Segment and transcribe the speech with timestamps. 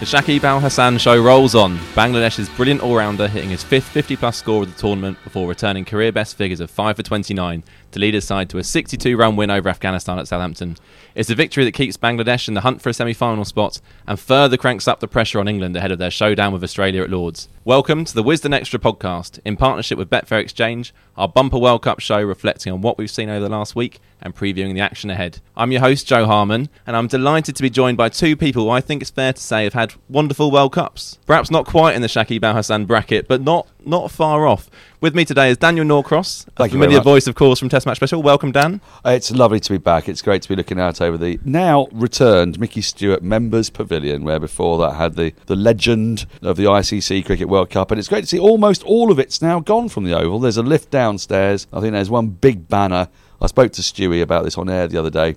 [0.00, 1.78] The Shakib Al Hasan show rolls on.
[1.94, 5.84] Bangladesh's brilliant all rounder hitting his fifth 50 plus score of the tournament before returning
[5.84, 7.62] career best figures of 5 for 29
[7.94, 10.76] to lead his side to a 62 run win over Afghanistan at Southampton.
[11.14, 14.18] It's a victory that keeps Bangladesh in the hunt for a semi final spot and
[14.18, 17.48] further cranks up the pressure on England ahead of their showdown with Australia at Lords.
[17.64, 22.00] Welcome to the Wisden Extra podcast in partnership with Betfair Exchange, our bumper World Cup
[22.00, 25.38] show reflecting on what we've seen over the last week and previewing the action ahead.
[25.56, 28.70] I'm your host, Joe Harman, and I'm delighted to be joined by two people who
[28.70, 31.18] I think it's fair to say have had wonderful World Cups.
[31.26, 34.68] Perhaps not quite in the Shakib Al Hasan bracket, but not, not far off.
[35.00, 37.68] With me today is Daniel Norcross, a Thank you very familiar voice, of course, from
[37.68, 38.22] Test Match Special.
[38.22, 38.80] Welcome, Dan.
[39.04, 40.08] Uh, It's lovely to be back.
[40.08, 44.40] It's great to be looking out over the now returned Micky Stewart Members Pavilion, where
[44.40, 47.90] before that had the, the legend of the ICC Cricket World Cup.
[47.90, 50.38] And it's great to see almost all of it's now gone from the Oval.
[50.40, 51.66] There's a lift downstairs.
[51.72, 53.08] I think there's one big banner.
[53.42, 55.36] I spoke to Stewie about this on air the other day.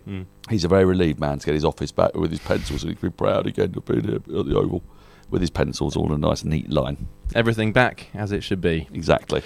[0.50, 2.96] He's a very relieved man to get his office back with his pencils and he
[2.96, 4.82] can be proud again to be there at the Oval
[5.30, 7.08] with his pencils all in a nice neat line.
[7.36, 8.88] Everything back as it should be.
[8.94, 9.42] Exactly.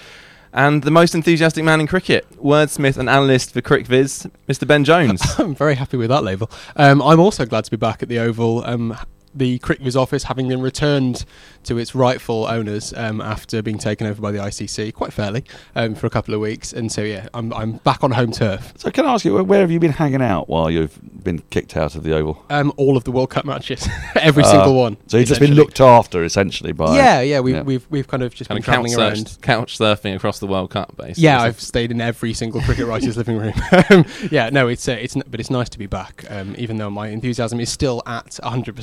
[0.53, 4.67] And the most enthusiastic man in cricket, wordsmith and analyst for CricViz, Mr.
[4.67, 5.21] Ben Jones.
[5.39, 6.51] I'm very happy with that label.
[6.75, 8.65] Um, I'm also glad to be back at the Oval.
[8.65, 8.97] Um,
[9.33, 11.25] the CricViz office having been returned
[11.63, 15.43] to its rightful owners um, after being taken over by the ICC quite fairly
[15.75, 18.73] um, for a couple of weeks, and so yeah, I'm, I'm back on home turf.
[18.77, 21.39] So can I ask you, where- where have you been hanging out while you've been
[21.49, 22.43] kicked out of the Oval?
[22.49, 24.97] Um, all of the World Cup matches, every Uh, single one.
[25.07, 26.95] So you've just been looked after essentially by.
[26.95, 27.61] Yeah, yeah, we've, Yeah.
[27.61, 29.37] we've we've kind of just kind been of couch, travelling around.
[29.41, 31.23] couch surfing across the World Cup, basically.
[31.23, 33.53] Yeah, I've stayed in every single cricket writer's living room.
[33.89, 36.25] Um, yeah, no, it's uh, it's but it's nice to be back.
[36.29, 38.75] Um, even though my enthusiasm is still at 100.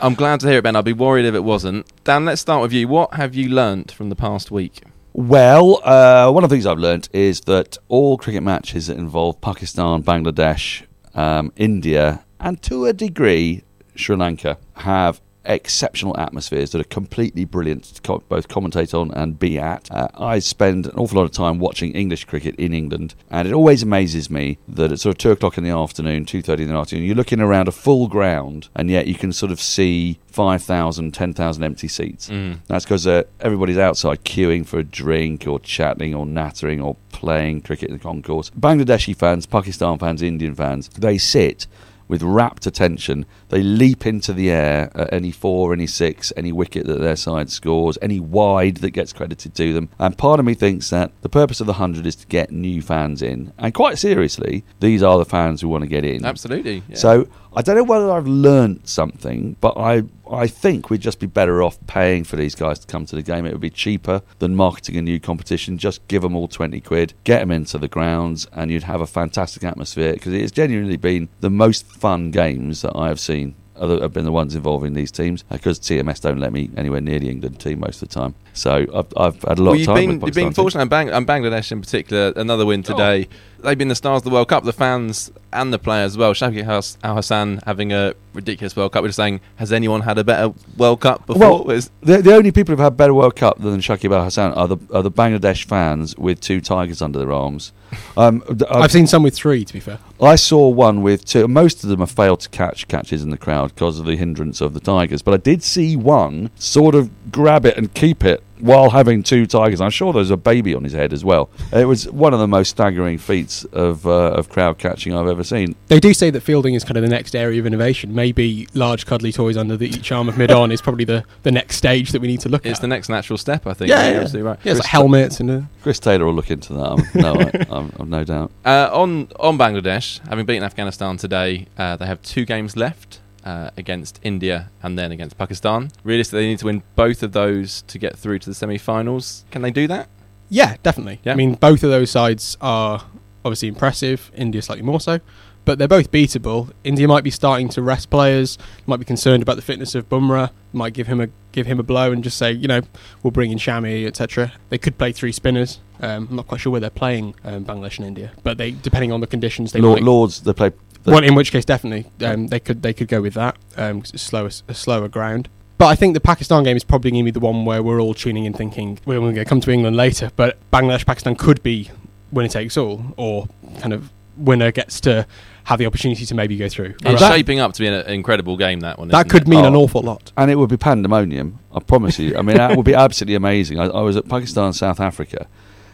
[0.00, 0.76] I'm glad to hear it, Ben.
[0.76, 1.86] I'd be worried if it wasn't.
[2.04, 2.88] Dan, let's start with you.
[2.88, 4.82] What have you learnt from the past week?
[5.12, 9.40] Well, uh, one of the things I've learnt is that all cricket matches that involve
[9.40, 10.84] Pakistan, Bangladesh,
[11.14, 13.62] um, India, and to a degree
[13.94, 19.38] Sri Lanka have exceptional atmospheres that are completely brilliant to co- both commentate on and
[19.38, 19.90] be at.
[19.90, 23.54] Uh, I spend an awful lot of time watching English cricket in England, and it
[23.54, 26.70] always amazes me that at sort of two o'clock in the afternoon, two thirty in
[26.70, 30.18] the afternoon, you're looking around a full ground, and yet you can sort of see
[30.36, 32.28] 5,000, 10,000 empty seats.
[32.66, 37.62] That's because uh, everybody's outside queuing for a drink or chatting or nattering or playing
[37.62, 38.50] cricket in the concourse.
[38.50, 41.66] Bangladeshi fans, Pakistan fans, Indian fans, they sit
[42.08, 43.26] with rapt attention.
[43.48, 47.50] They leap into the air at any four, any six, any wicket that their side
[47.50, 49.88] scores, any wide that gets credited to them.
[49.98, 52.82] And part of me thinks that the purpose of the 100 is to get new
[52.82, 53.52] fans in.
[53.58, 56.24] And quite seriously, these are the fans who want to get in.
[56.24, 56.82] Absolutely.
[56.88, 56.96] yeah.
[56.96, 61.26] So I don't know whether I've learnt something, but I I think we'd just be
[61.26, 63.46] better off paying for these guys to come to the game.
[63.46, 65.78] It would be cheaper than marketing a new competition.
[65.78, 69.06] Just give them all 20 quid, get them into the grounds, and you'd have a
[69.06, 73.54] fantastic atmosphere because it has genuinely been the most fun games that I have seen
[73.78, 77.00] are the, have been the ones involving these teams because TMS don't let me anywhere
[77.00, 78.34] near the England team most of the time.
[78.54, 79.96] So I've, I've had a lot Well, of you've time.
[79.96, 83.28] been, with you've been fortunate, and, Bang- and Bangladesh in particular, another win today.
[83.66, 86.32] They've been the stars of the World Cup, the fans and the players as well.
[86.34, 89.02] Shakib Al Hasan having a ridiculous World Cup.
[89.02, 91.64] We're just saying, has anyone had a better World Cup before?
[91.64, 94.68] Well, the, the only people who've had better World Cup than Shakib Al Hasan are
[94.68, 97.72] the, are the Bangladesh fans with two tigers under their arms.
[98.16, 99.98] Um, d- I've seen some with three, to be fair.
[100.20, 101.46] I saw one with two.
[101.46, 104.60] Most of them have failed to catch catches in the crowd because of the hindrance
[104.60, 105.22] of the tigers.
[105.22, 109.46] But I did see one sort of grab it and keep it while having two
[109.46, 109.80] tigers.
[109.80, 111.48] I'm sure there's a baby on his head as well.
[111.72, 115.44] It was one of the most staggering feats of uh, of crowd catching I've ever
[115.44, 115.76] seen.
[115.88, 118.14] They do say that fielding is kind of the next area of innovation.
[118.14, 121.52] Maybe large cuddly toys under the each arm of mid on is probably the, the
[121.52, 122.70] next stage that we need to look it's at.
[122.72, 123.88] It's the next natural step, I think.
[123.88, 124.40] Yeah, You're yeah.
[124.40, 124.58] right.
[124.64, 125.50] Yeah, it's like helmets and.
[125.50, 126.84] Uh, Chris Taylor will look into that.
[126.84, 128.50] I'm, no, I, I'm, I've no doubt.
[128.66, 133.70] Uh, on on Bangladesh, having beaten Afghanistan today, uh, they have two games left uh,
[133.78, 135.90] against India and then against Pakistan.
[136.04, 139.44] Realistically, they need to win both of those to get through to the semi-finals.
[139.50, 140.08] Can they do that?
[140.48, 141.20] yeah, definitely.
[141.24, 141.32] Yeah.
[141.32, 143.04] I mean, both of those sides are
[143.44, 144.30] obviously impressive.
[144.34, 145.20] India slightly more so,
[145.64, 146.70] but they're both beatable.
[146.84, 148.58] India might be starting to rest players.
[148.86, 150.50] Might be concerned about the fitness of Bumrah.
[150.72, 152.82] Might give him a give him a blow and just say, you know,
[153.22, 154.52] we'll bring in Shami, etc.
[154.68, 155.80] They could play three spinners.
[156.00, 159.12] Um, I'm not quite sure where they're playing um, Bangladesh and India, but they depending
[159.12, 160.06] on the conditions, they Lord, might.
[160.06, 160.70] Lords, they play.
[161.06, 163.56] The- Well, in which case, definitely, um, they could they could go with that.
[163.76, 165.48] Um, 'cause it's slower, a slower ground.
[165.78, 168.00] But I think the Pakistan game is probably going to be the one where we're
[168.00, 170.30] all tuning in, thinking we're going to come to England later.
[170.36, 171.90] But Bangladesh Pakistan could be
[172.32, 173.48] winner takes all, or
[173.80, 175.26] kind of winner gets to
[175.64, 176.94] have the opportunity to maybe go through.
[177.04, 178.80] It's that- shaping up to be an incredible game.
[178.80, 179.08] That one.
[179.08, 179.48] that isn't could it?
[179.48, 179.80] mean an Oh.
[179.82, 180.32] awful lot.
[180.36, 181.58] and it would be pandemonium.
[181.74, 182.36] I promise you.
[182.38, 183.78] I mean, that would be absolutely amazing.
[183.78, 185.46] I, I was at Pakistan, South Africa,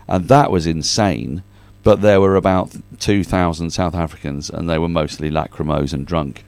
[0.09, 1.43] and that was insane.
[1.83, 6.45] But there were about two thousand South Africans, and they were mostly lachrymose and drunk.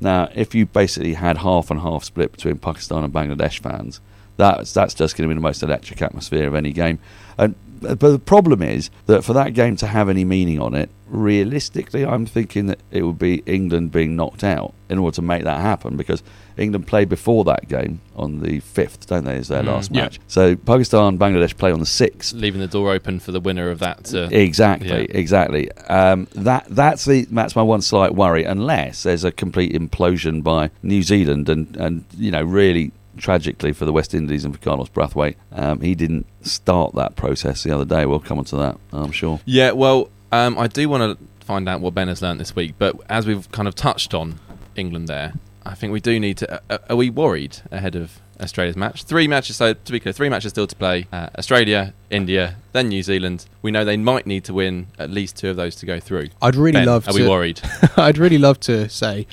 [0.00, 4.00] Now, if you basically had half and half split between Pakistan and Bangladesh fans,
[4.36, 6.98] that's that's just going to be the most electric atmosphere of any game.
[7.38, 10.90] And but the problem is that for that game to have any meaning on it,
[11.06, 15.44] realistically, I'm thinking that it would be England being knocked out in order to make
[15.44, 16.22] that happen because
[16.56, 19.36] England played before that game on the fifth, don't they?
[19.36, 20.02] Is their Mm, last yeah.
[20.02, 20.20] match.
[20.28, 22.32] So Pakistan, Bangladesh play on the sixth.
[22.34, 24.04] leaving the door open for the winner of that.
[24.04, 25.16] To, Exactly, Yeah.
[25.18, 25.70] exactly.
[25.88, 28.44] Um, that that's the that's my one slight worry.
[28.44, 33.84] Unless there's a complete implosion by New Zealand, and and you know really tragically for
[33.84, 37.84] the West Indies and for Carlos Brathwaite, um, he didn't start that process the other
[37.84, 38.06] day.
[38.06, 39.38] We'll come on to that, I'm sure.
[39.44, 42.74] Yeah, well, um, I do want to find out what Ben has learnt this week,
[42.78, 44.36] but as we've kind of touched on
[44.76, 45.34] England there,
[45.64, 46.60] I think we do need to.
[46.70, 49.04] Uh, are we worried ahead of Australia's match?
[49.04, 52.88] Three matches, so to be clear, three matches still to play uh, Australia, India, then
[52.88, 53.46] New Zealand.
[53.62, 56.28] We know they might need to win at least two of those to go through.
[56.40, 57.22] I'd really Ben, love Are to.
[57.22, 57.60] we worried?
[57.96, 59.26] I'd really love to say,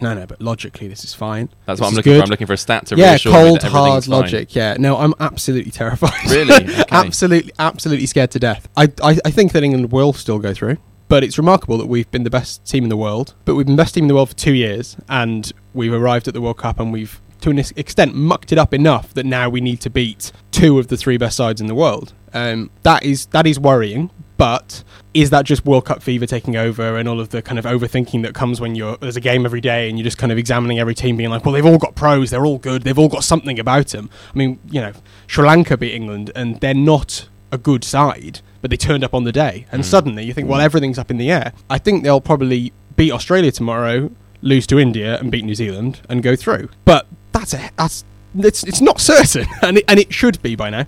[0.00, 1.48] no, no, but logically this is fine.
[1.66, 2.18] That's This what I'm looking good.
[2.18, 2.24] for.
[2.24, 4.10] I'm looking for a stat to yeah, reassure me cold, everything's hard fine.
[4.12, 4.54] logic.
[4.54, 6.30] Yeah, no, I'm absolutely terrified.
[6.30, 6.52] Really?
[6.82, 6.84] Okay.
[6.90, 8.68] absolutely, absolutely scared to death.
[8.76, 10.76] I, I, I think that England will still go through,
[11.08, 13.34] but it's remarkable that we've been the best team in the world.
[13.44, 16.34] But we've been best team in the world for two years, and we've arrived at
[16.34, 19.60] the World Cup, and we've to an extent mucked it up enough that now we
[19.60, 22.12] need to beat two of the three best sides in the world.
[22.32, 24.10] Um, that is that is worrying.
[24.38, 24.82] But
[25.14, 28.22] is that just World Cup fever taking over and all of the kind of overthinking
[28.22, 30.80] that comes when you're there's a game every day and you're just kind of examining
[30.80, 33.22] every team, being like, well, they've all got pros, they're all good, they've all got
[33.22, 34.10] something about them.
[34.34, 34.92] I mean, you know,
[35.28, 39.22] Sri Lanka beat England and they're not a good side, but they turned up on
[39.22, 41.52] the day, and suddenly you think, well, everything's up in the air.
[41.70, 44.10] I think they'll probably beat Australia tomorrow,
[44.42, 46.68] lose to India, and beat New Zealand and go through.
[46.84, 48.04] But that's a that's
[48.36, 50.86] it's it's not certain, and it, and it should be by now.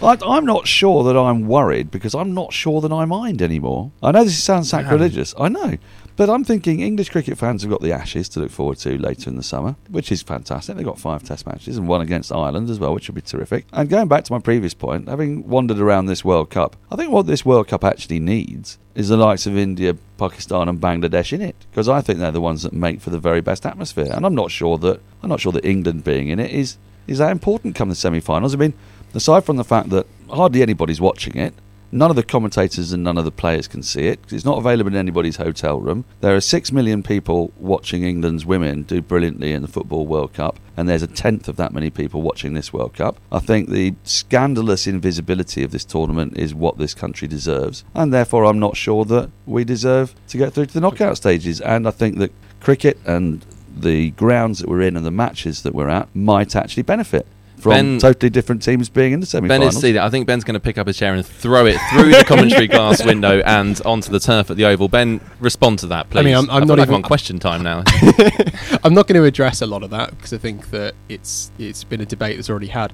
[0.00, 3.90] I, I'm not sure that I'm worried because I'm not sure that I mind anymore.
[4.02, 5.34] I know this sounds sacrilegious.
[5.38, 5.76] I know.
[6.14, 9.30] But I'm thinking English cricket fans have got the Ashes to look forward to later
[9.30, 10.74] in the summer, which is fantastic.
[10.74, 13.66] They've got five test matches and one against Ireland as well, which would be terrific.
[13.72, 17.12] And going back to my previous point, having wandered around this World Cup, I think
[17.12, 21.40] what this World Cup actually needs is the likes of India, Pakistan, and Bangladesh in
[21.40, 24.10] it, because I think they're the ones that make for the very best atmosphere.
[24.12, 27.18] And I'm not sure that I'm not sure that England being in it is is
[27.18, 28.54] that important come the semi-finals.
[28.54, 28.74] I mean,
[29.18, 31.52] aside from the fact that hardly anybody's watching it,
[31.90, 34.92] none of the commentators and none of the players can see it it's not available
[34.92, 36.04] in anybody's hotel room.
[36.20, 40.60] There are six million people watching England's women do brilliantly in the Football World Cup,
[40.76, 43.18] and there's a tenth of that many people watching this World Cup.
[43.32, 48.44] I think the scandalous invisibility of this tournament is what this country deserves, and therefore
[48.44, 51.60] I'm not sure that we deserve to get through to the knockout stages.
[51.60, 53.44] And I think that cricket and
[53.76, 57.26] the grounds that we're in and the matches that we're at might actually benefit.
[57.60, 59.74] From Ben- totally different teams being in the Ben semi-finals.
[59.76, 60.00] is seeing it.
[60.00, 62.66] I think Ben's going to pick up a chair and throw it through the commentary
[62.68, 64.88] glass window and onto the turf at the Oval.
[64.88, 66.20] Ben, respond to that, please.
[66.20, 67.82] I mean, I'm- I'm feel not like even- I'm on question time now.
[68.84, 71.84] I'm not going to address a lot of that because I think that it's it's
[71.84, 72.92] been a debate that's already had.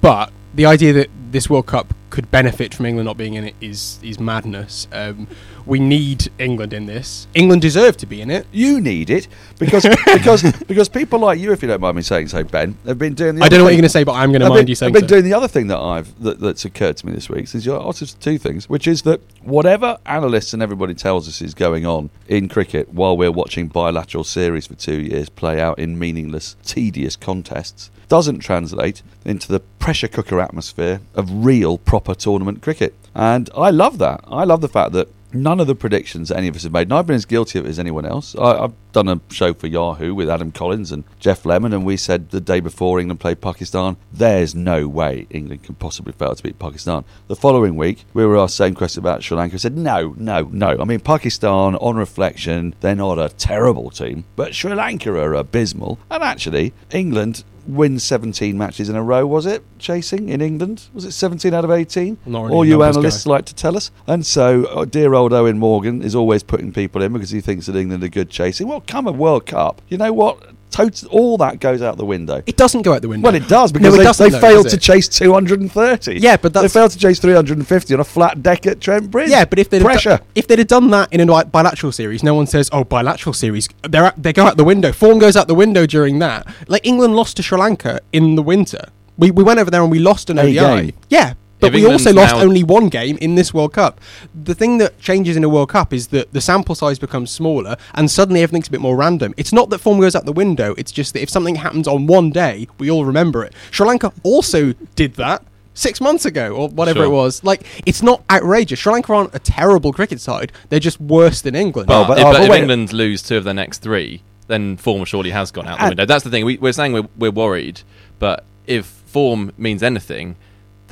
[0.00, 3.54] But the idea that this World Cup could benefit from England not being in it
[3.62, 4.86] is is madness.
[4.92, 5.26] Um,
[5.64, 7.26] we need England in this.
[7.34, 8.46] England deserve to be in it.
[8.52, 9.28] You need it
[9.58, 12.98] because because because people like you, if you don't mind me saying so, Ben, have
[12.98, 13.36] been doing.
[13.36, 14.68] The I don't know what you're going to say, but I'm going to mind been,
[14.68, 15.14] you saying I've been so.
[15.14, 17.48] doing the other thing that I've that, that's occurred to me this week.
[17.48, 21.54] Since you're asked two things, which is that whatever analysts and everybody tells us is
[21.54, 25.98] going on in cricket while we're watching bilateral series for two years play out in
[25.98, 32.94] meaningless, tedious contests, doesn't translate into the pressure cooker atmosphere of real, proper tournament cricket.
[33.14, 34.20] And I love that.
[34.26, 36.82] I love the fact that none of the predictions that any of us have made,
[36.82, 38.36] and I've been as guilty of it as anyone else.
[38.36, 41.96] I, I've done a show for Yahoo with Adam Collins and Geoff Lemon, and we
[41.96, 46.42] said the day before England played Pakistan, there's no way England can possibly fail to
[46.42, 47.04] beat Pakistan.
[47.28, 49.54] The following week, we were asked the same question about Sri Lanka.
[49.54, 50.76] We said, no, no, no.
[50.78, 55.98] I mean, Pakistan, on reflection, they're not a terrible team, but Sri Lanka are abysmal.
[56.10, 59.62] And actually, England wins 17 matches in a row, was it?
[59.78, 60.84] Chasing in England?
[60.94, 62.18] Was it 17 out of 18?
[62.26, 63.30] Not really All you analysts guy.
[63.32, 63.90] like to tell us.
[64.06, 67.66] And so, uh, dear old Eoin Morgan is always putting people in because he thinks
[67.66, 68.68] that England are good chasing.
[68.68, 70.42] Well, come a World Cup, you know what?
[70.72, 72.42] Tot- all that goes out the window.
[72.46, 73.26] It doesn't go out the window.
[73.26, 76.18] Well, it does No, because it they, they though, failed to chase 230.
[76.18, 79.30] Yeah, but that's- they failed to chase 350 on a flat deck at Trent Bridge.
[79.30, 82.34] Yeah, but if they'd pressure, if they'd have done that in a bilateral series, no
[82.34, 84.92] one says, "Oh, bilateral series." They're they go out the window.
[84.92, 86.46] Form goes out the window during that.
[86.68, 88.86] Like England lost to Sri Lanka in the winter.
[89.18, 90.94] We we went over there and we lost an ODI.
[91.10, 91.34] Yeah.
[91.62, 94.00] But If we England's also lost only one game in this World Cup.
[94.34, 97.76] The thing that changes in a World Cup is that the sample size becomes smaller
[97.94, 99.32] and suddenly everything's a bit more random.
[99.36, 102.06] It's not that form goes out the window, it's just that if something happens on
[102.06, 103.54] one day, we all remember it.
[103.70, 107.06] Sri Lanka also did that six months ago or whatever Sure.
[107.06, 107.42] it was.
[107.44, 108.80] Like, it's not outrageous.
[108.80, 111.88] Sri Lanka aren't a terrible cricket side, they're just worse than England.
[111.88, 112.58] Well, But, but- if, oh, but but if wait.
[112.62, 115.90] England lose two of their next three, then form surely has gone out the And-
[115.92, 116.06] window.
[116.06, 116.44] That's the thing.
[116.44, 117.82] We, we're saying we're, we're worried,
[118.18, 120.36] but if form means anything,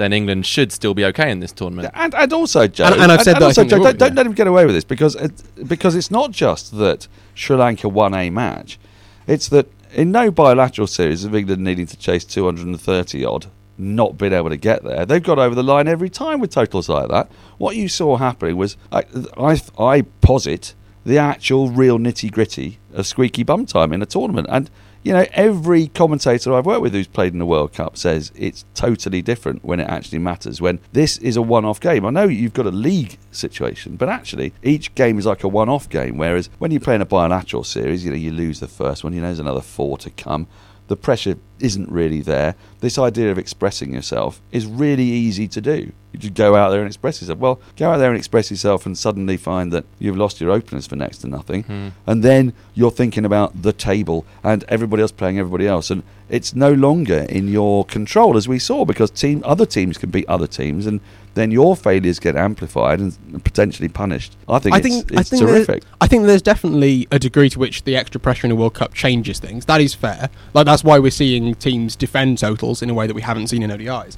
[0.00, 1.90] then England should still be okay in this tournament.
[1.94, 4.16] and and also Joe, And- and I've said that I also, Joe, don't, don't yeah.
[4.16, 5.32] let him get away with this because it,
[5.68, 8.78] because it's not just that Sri Lanka won a match;
[9.26, 14.32] it's that in no bilateral series of England needing to chase 230 odd, not being
[14.32, 17.30] able to get there, they've got over the line every time with totals like that.
[17.58, 19.04] What you saw happening was, I
[19.36, 24.46] I, I posit the actual real nitty gritty of squeaky bum time in a tournament
[24.50, 24.70] and.
[25.02, 28.66] You know, every commentator I've worked with who's played in the World Cup says it's
[28.74, 30.60] totally different when it actually matters.
[30.60, 32.04] When this is a one off game.
[32.04, 35.70] I know you've got a league situation, but actually each game is like a one
[35.70, 36.18] off game.
[36.18, 39.22] Whereas when you're playing a bilateral series, you know, you lose the first one, you
[39.22, 40.46] know, there's another four to come.
[40.90, 42.56] The pressure isn't really there.
[42.80, 45.92] This idea of expressing yourself is really easy to do.
[46.12, 47.38] You just go out there and express yourself.
[47.38, 50.88] Well, go out there and express yourself and suddenly find that you've lost your openness
[50.88, 51.62] for next to nothing.
[51.62, 51.88] Hmm.
[52.08, 55.90] And then you're thinking about the table and everybody else playing everybody else.
[55.90, 60.10] And it's no longer in your control, as we saw, because team other teams can
[60.10, 61.00] beat other teams and
[61.34, 64.36] then your failures get amplified and potentially punished.
[64.48, 65.82] I think I it's, think it's I think terrific.
[66.00, 68.94] I think there's definitely a degree to which the extra pressure in a World Cup
[68.94, 69.66] changes things.
[69.66, 70.30] That is fair.
[70.54, 73.62] Like that's why we're seeing teams defend totals in a way that we haven't seen
[73.62, 74.16] in ODIs.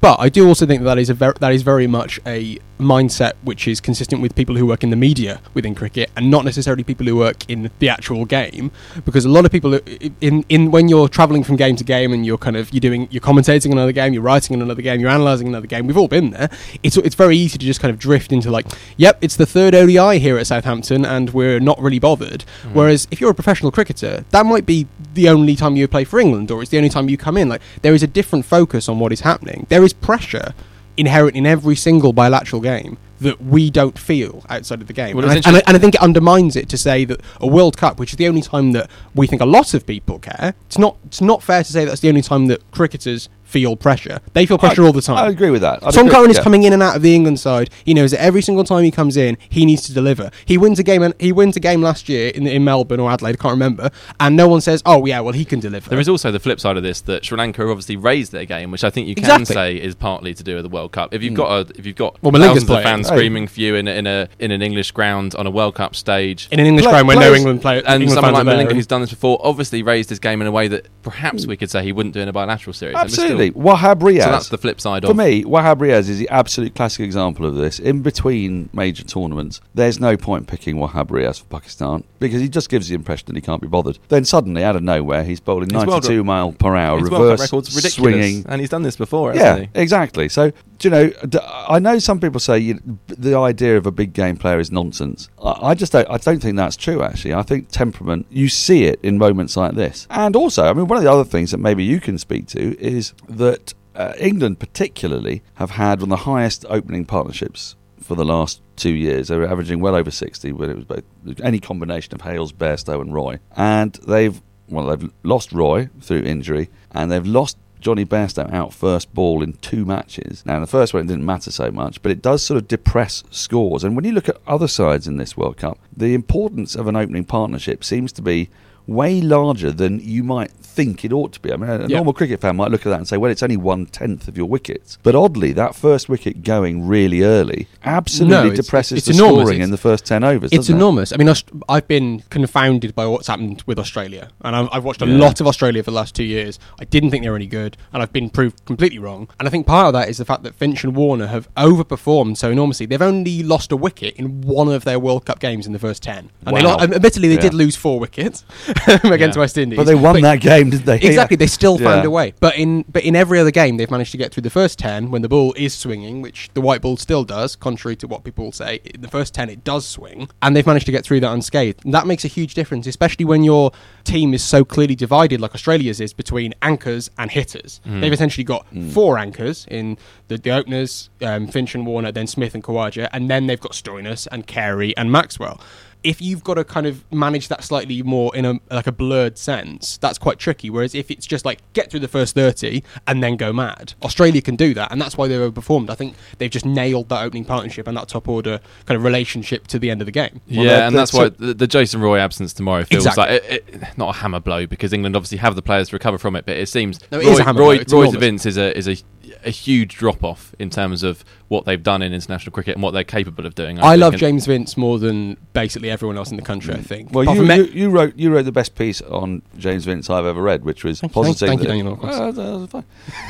[0.00, 2.58] But I do also think that that is a ver- that is very much a
[2.82, 6.44] mindset which is consistent with people who work in the media within cricket and not
[6.44, 8.70] necessarily people who work in the actual game.
[9.04, 9.80] Because a lot of people uh,
[10.20, 13.08] in in when you're traveling from game to game and you're kind of you're doing
[13.10, 16.08] you're commentating another game you're writing on another game you're analyzing another game we've all
[16.08, 16.50] been there.
[16.82, 19.74] It's it's very easy to just kind of drift into like yep it's the third
[19.74, 22.44] ODI here at Southampton and we're not really bothered.
[22.44, 22.74] Mm-hmm.
[22.74, 26.18] Whereas if you're a professional cricketer that might be the only time you play for
[26.18, 27.48] England or it's the only time you come in.
[27.48, 29.66] Like there is a different focus on what is happening.
[29.68, 30.54] There is pressure
[30.96, 35.16] inherent in every single bilateral game that we don't feel outside of the game.
[35.16, 37.46] Well, and, I, and, I, and I think it undermines it to say that a
[37.46, 40.54] World Cup, which is the only time that we think a lot of people care,
[40.66, 44.18] it's not it's not fair to say that's the only time that cricketers feel pressure.
[44.32, 45.18] They feel pressure I- all the time.
[45.18, 45.84] I agree with that.
[45.84, 46.42] I'd Tom agree- Curran is yeah.
[46.42, 47.68] coming in and out of the England side.
[47.84, 50.30] He knows that every single time he comes in, he needs to deliver.
[50.46, 53.10] He wins a game, and he wins a game last year in, in Melbourne or
[53.10, 56.00] Adelaide, I can't remember, and no one says, "Oh yeah, well he can deliver." There
[56.00, 58.70] is also the flip side of this that Sri Lanka have obviously raised their game,
[58.70, 59.54] which I think you can Exactly.
[59.54, 61.12] say is partly to do with the World Cup.
[61.12, 61.36] If you've hmm.
[61.36, 63.16] got a, if you've got Well, Malinga's thousands of fans Hey.
[63.16, 65.94] screaming for you in a, in a in an English ground on a World Cup
[65.94, 68.70] stage, in an English Play- ground where no England player and England someone like fans.
[68.70, 71.56] Malinga, who's done this before, obviously raised his game in a way that perhaps we
[71.56, 72.94] could say he wouldn't do in a bilateral series.
[72.94, 73.41] And we're still Absolutely.
[73.48, 73.62] Absolutely.
[73.62, 74.22] Wahab Riaz.
[74.24, 77.54] So that's the flip side For me, Wahab Riaz is the absolute classic example of
[77.54, 77.78] this.
[77.78, 82.68] In between major tournaments, there's no point picking Wahab Riaz for Pakistan because he just
[82.68, 83.98] gives the impression that he can't be bothered.
[84.08, 87.10] Then suddenly, out of nowhere, he's bowling His world 92 rec- mile per hour, His
[87.10, 88.44] World reverse record's ridiculous, swinging.
[88.48, 89.80] and he's done this before, Yeah, hasn't he?
[89.80, 90.28] exactly.
[90.28, 94.12] So, do you know, I know some people say you, the idea of a big
[94.12, 95.28] game player is nonsense.
[95.40, 96.10] I, I just don't.
[96.10, 97.02] I don't think that's true.
[97.02, 98.26] Actually, I think temperament.
[98.30, 101.24] You see it in moments like this, and also, I mean, one of the other
[101.24, 106.10] things that maybe you can speak to is that uh, England, particularly, have had one
[106.10, 109.28] of the highest opening partnerships for the last two years.
[109.28, 111.04] They were averaging well over sixty when it was both
[111.44, 116.70] any combination of Hales, Bairstow, and Roy, and they've well, they've lost Roy through injury,
[116.90, 120.42] and they've lost Johnny Bairstow out first ball in two matches.
[120.46, 122.68] Now, in the first one, it didn't matter so much, but it does sort of
[122.68, 123.84] depress scores.
[123.84, 126.96] And when you look at other sides in this World Cup, the importance of an
[126.96, 128.48] opening partnership seems to be
[128.86, 131.52] way larger than you might think it ought to be.
[131.52, 131.96] I mean, a Yeah.
[131.98, 134.36] normal cricket fan might look at that and say, well, it's only one tenth of
[134.36, 134.98] your wickets.
[135.02, 139.42] But oddly, that first wicket going really early absolutely No, it's- depresses it's the enormous.
[139.42, 140.50] scoring It's- in the first 10 overs.
[140.52, 140.78] It's doesn't it?
[140.78, 141.12] enormous.
[141.12, 141.32] I mean,
[141.68, 145.18] I've been confounded by what's happened with Australia, and I've, I've watched a Yeah.
[145.18, 146.58] lot of Australia for the last two years.
[146.80, 149.28] I didn't think they were any good, and I've been proved completely wrong.
[149.38, 152.36] And I think part of that is the fact that Finch and Warner have overperformed
[152.36, 152.86] so enormously.
[152.86, 156.02] They've only lost a wicket in one of their World Cup games in the first
[156.02, 156.30] ten.
[156.46, 156.76] And they Wow.
[156.78, 158.44] lo- admittedly, they did lose four wickets
[159.04, 159.40] against Yeah.
[159.40, 160.96] West Indies, But they won that game, didn't they?
[160.96, 162.34] Exactly, they still found a way.
[162.40, 165.10] But in but in every other game, they've managed to get through the first ten
[165.10, 168.52] when the ball is swinging, which the white ball still does, contrary to what people
[168.52, 168.80] say.
[168.84, 171.84] In the first ten, it does swing, and they've managed to get through that unscathed.
[171.84, 173.72] And that makes a huge difference, especially when your
[174.04, 177.80] team is so clearly divided, like Australia's is, between anchors and hitters.
[177.84, 182.54] They've essentially got four anchors in the, the openers, um, Finch and Warner, then Smith
[182.54, 185.60] and Khawaja, and then they've got Stoinis and Carey and Maxwell
[186.04, 189.38] if you've got to kind of manage that slightly more in a like a blurred
[189.38, 190.68] sense, that's quite tricky.
[190.70, 194.42] Whereas if it's just like get through the first thirty and then go mad, Australia
[194.42, 195.90] can do that, and that's why they've overperformed.
[195.90, 199.66] I think they've just nailed that opening partnership and that top order kind of relationship
[199.68, 200.40] to the end of the game.
[200.50, 203.34] Well, yeah, that- and that's that's why the, the Jason Roy absence tomorrow feels Exactly.
[203.34, 206.18] like it, it, not a hammer blow because England obviously have the players to recover
[206.18, 207.80] from it, but it seems No, it Roy, is a hammer Roy, blow.
[207.82, 208.16] It's Roy's enormous.
[208.16, 208.96] events is a is a,
[209.44, 212.92] a huge drop off in terms of what they've done in international cricket and what
[212.92, 213.78] they're capable of doing.
[213.78, 214.00] I think.
[214.00, 216.72] love James Vince more than basically everyone else in the country.
[216.74, 217.12] I think.
[217.12, 220.24] Well, you, Me- you, you wrote you wrote the best piece on James Vince I've
[220.24, 222.16] ever read, which was Thank you, thank- positing thank you, that, Daniel, of course.
[222.36, 222.84] That was fine.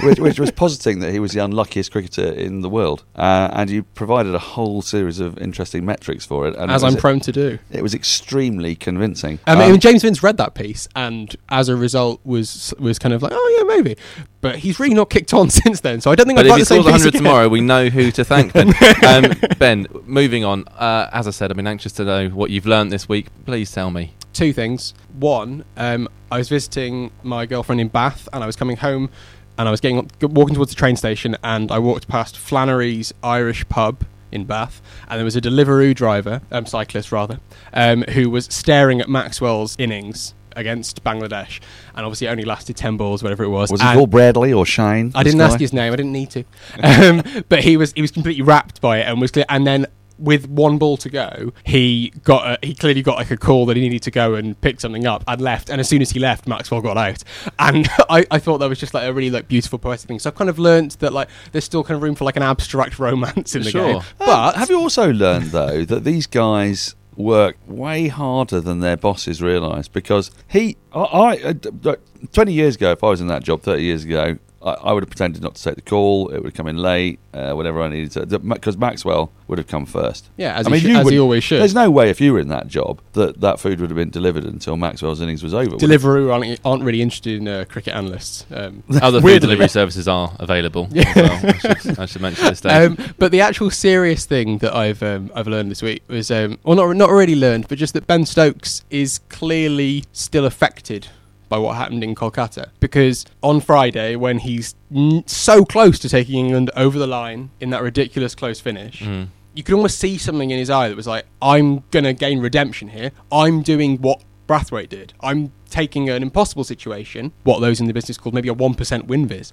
[0.04, 3.68] which, which was positing that he was the unluckiest cricketer in the world, uh, and
[3.70, 6.54] you provided a whole series of interesting metrics for it.
[6.56, 7.58] And as it I'm prone to do.
[7.72, 9.40] it was extremely convincing.
[9.46, 13.12] I mean, Um, James Vince read that piece, and as a result, was was kind
[13.14, 13.96] of like, oh yeah, maybe.
[14.42, 16.50] But he's really not kicked on since then, so I don't think But I'd if
[16.50, 17.18] like he the same scores 100 again.
[17.22, 18.68] tomorrow, we know who to thank then.
[19.06, 20.66] um, ben, moving on.
[20.68, 23.28] Uh, as I said, I've been anxious to know what you've learned this week.
[23.46, 24.14] Please tell me.
[24.35, 24.92] two things.
[25.18, 29.11] One, um, I was visiting my girlfriend in Bath, and I was coming home,
[29.59, 33.68] and I was getting walking towards the train station, and I walked past Flannery's Irish
[33.68, 37.38] pub in Bath, and there was a Deliveroo driver, um, cyclist rather,
[37.74, 41.60] um, who was staring at Maxwell's innings against Bangladesh,
[41.94, 43.70] and obviously it only lasted ten balls, whatever it was.
[43.70, 45.12] was and- called Bradley or Shane?
[45.14, 45.46] I didn't guy?
[45.46, 45.92] ask his name.
[45.92, 46.44] I didn't need to.
[46.82, 49.44] Um, but he was he was completely wrapped by it and was clear.
[49.48, 49.86] And then
[50.18, 53.76] with one ball to go, he got a, he clearly got like a call that
[53.76, 55.68] he needed to go and pick something up and left.
[55.68, 57.24] And as soon as he left, Maxwell got out.
[57.58, 60.18] And I, I thought that was just like a really like beautiful poetic thing.
[60.20, 62.42] So I've kind of learnt that like there's still kind of room for like an
[62.42, 63.92] abstract romance in the Sure.
[63.94, 64.02] game.
[64.18, 69.42] But have you also learned though that these guys work way harder than their bosses
[69.42, 69.88] realise?
[69.88, 71.94] Because he, I, I, uh, d- d-
[72.33, 75.03] twenty years ago, if I was in that job thirty years ago, I, I would
[75.03, 76.29] have pretended not to take the call.
[76.29, 79.66] It would have come in late, uh, whatever I needed to, because Maxwell would have
[79.66, 80.29] come first.
[80.37, 81.61] Yeah, as I he mean, sh- you as he wouldn't- always should.
[81.61, 84.11] There's no way if you were in that job that that food would have been
[84.11, 85.70] delivered until Maxwell's innings was over.
[85.72, 85.87] would it?
[85.90, 88.46] Deliveroo aren't, aren't really interested in uh, cricket analysts.
[88.53, 90.88] Um, Other food delivery services are available.
[90.94, 91.40] as well.
[91.42, 92.72] I, should, I should mention this stage.
[92.72, 96.59] Um, but the actual serious thing that I've um, I've learned this week was, um,
[96.62, 101.09] well, not not already learned, but just that Ben Stokes is clearly still affected
[101.52, 106.46] by what happened in Kolkata because on Friday when he's n- so close to taking
[106.46, 109.00] England over the line in that ridiculous close finish.
[109.00, 109.26] Mm.
[109.52, 112.88] You could almost see something in his eye that was like, "I'm gonna gain redemption
[112.88, 113.10] here.
[113.30, 115.12] I'm doing what Brathwaite did.
[115.20, 119.06] I'm taking an impossible situation, what those in the business called maybe a one percent
[119.06, 119.52] WinViz,